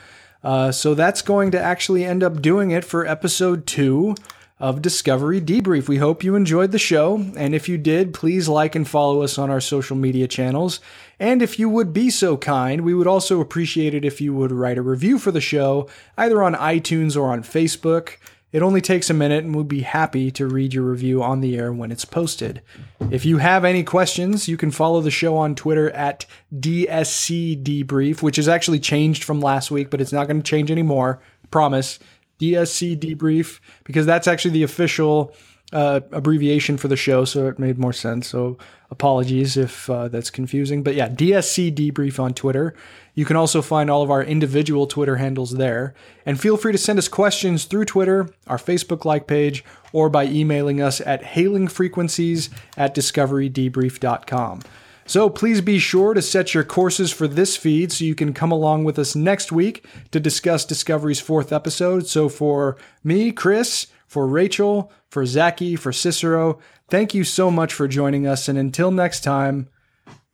[0.44, 4.14] Uh, so that's going to actually end up doing it for episode two
[4.58, 5.86] of Discovery Debrief.
[5.88, 7.16] We hope you enjoyed the show.
[7.36, 10.80] And if you did, please like and follow us on our social media channels.
[11.20, 14.52] And if you would be so kind, we would also appreciate it if you would
[14.52, 18.16] write a review for the show, either on iTunes or on Facebook.
[18.52, 21.58] It only takes a minute and we'll be happy to read your review on the
[21.58, 22.62] air when it's posted.
[23.10, 26.24] If you have any questions, you can follow the show on Twitter at
[26.54, 30.70] DSC Debrief, which has actually changed from last week, but it's not going to change
[30.70, 31.20] anymore.
[31.50, 31.98] Promise.
[32.38, 35.34] DSC Debrief, because that's actually the official
[35.72, 38.28] uh, abbreviation for the show, so it made more sense.
[38.28, 38.56] So
[38.90, 40.82] apologies if uh, that's confusing.
[40.82, 42.74] But yeah, DSC Debrief on Twitter.
[43.14, 45.94] You can also find all of our individual Twitter handles there.
[46.24, 50.26] And feel free to send us questions through Twitter, our Facebook like page, or by
[50.26, 54.62] emailing us at hailingfrequencies at discoverydebrief.com.
[55.06, 58.50] So please be sure to set your courses for this feed so you can come
[58.50, 62.06] along with us next week to discuss Discovery's fourth episode.
[62.06, 66.58] So for me, Chris, for Rachel, for Zaki, for Cicero,
[66.88, 68.48] thank you so much for joining us.
[68.48, 69.68] And until next time,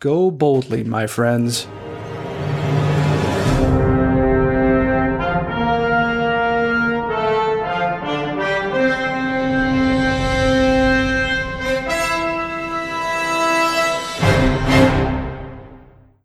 [0.00, 1.66] go boldly, my friends.